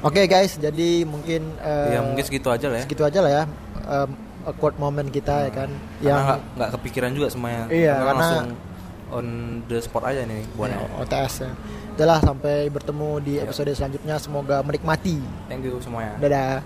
Oke 0.00 0.24
guys. 0.24 0.56
Jadi 0.56 1.04
mungkin 1.04 1.60
eh, 1.60 1.92
ya 1.92 2.00
mungkin 2.00 2.24
segitu 2.24 2.48
aja 2.48 2.72
lah 2.72 2.80
ya. 2.80 2.84
segitu 2.88 3.04
aja 3.04 3.18
lah 3.20 3.30
ya. 3.30 3.42
Em, 3.84 4.10
awkward 4.44 4.76
moment 4.76 5.08
kita 5.08 5.48
ya 5.48 5.52
kan 5.52 5.70
yang 5.98 6.16
yang 6.16 6.40
nggak 6.54 6.70
kepikiran 6.76 7.10
juga 7.12 7.28
semuanya. 7.28 7.68
Iya, 7.68 7.92
Karena 7.92 8.04
karena- 8.04 8.20
langsung 8.20 8.46
on 9.12 9.26
the 9.66 9.78
spot 9.78 10.04
aja 10.04 10.24
nih 10.24 10.42
buatnya 10.52 10.78
ya, 10.80 10.88
OTS 11.00 11.34
ya. 11.40 11.50
Udahlah 11.94 12.18
sampai 12.20 12.66
bertemu 12.68 13.10
di 13.22 13.32
episode 13.38 13.70
selanjutnya. 13.70 14.18
Semoga 14.18 14.58
menikmati. 14.60 15.22
Thank 15.46 15.62
you 15.62 15.78
semuanya. 15.78 16.18
Dadah 16.18 16.58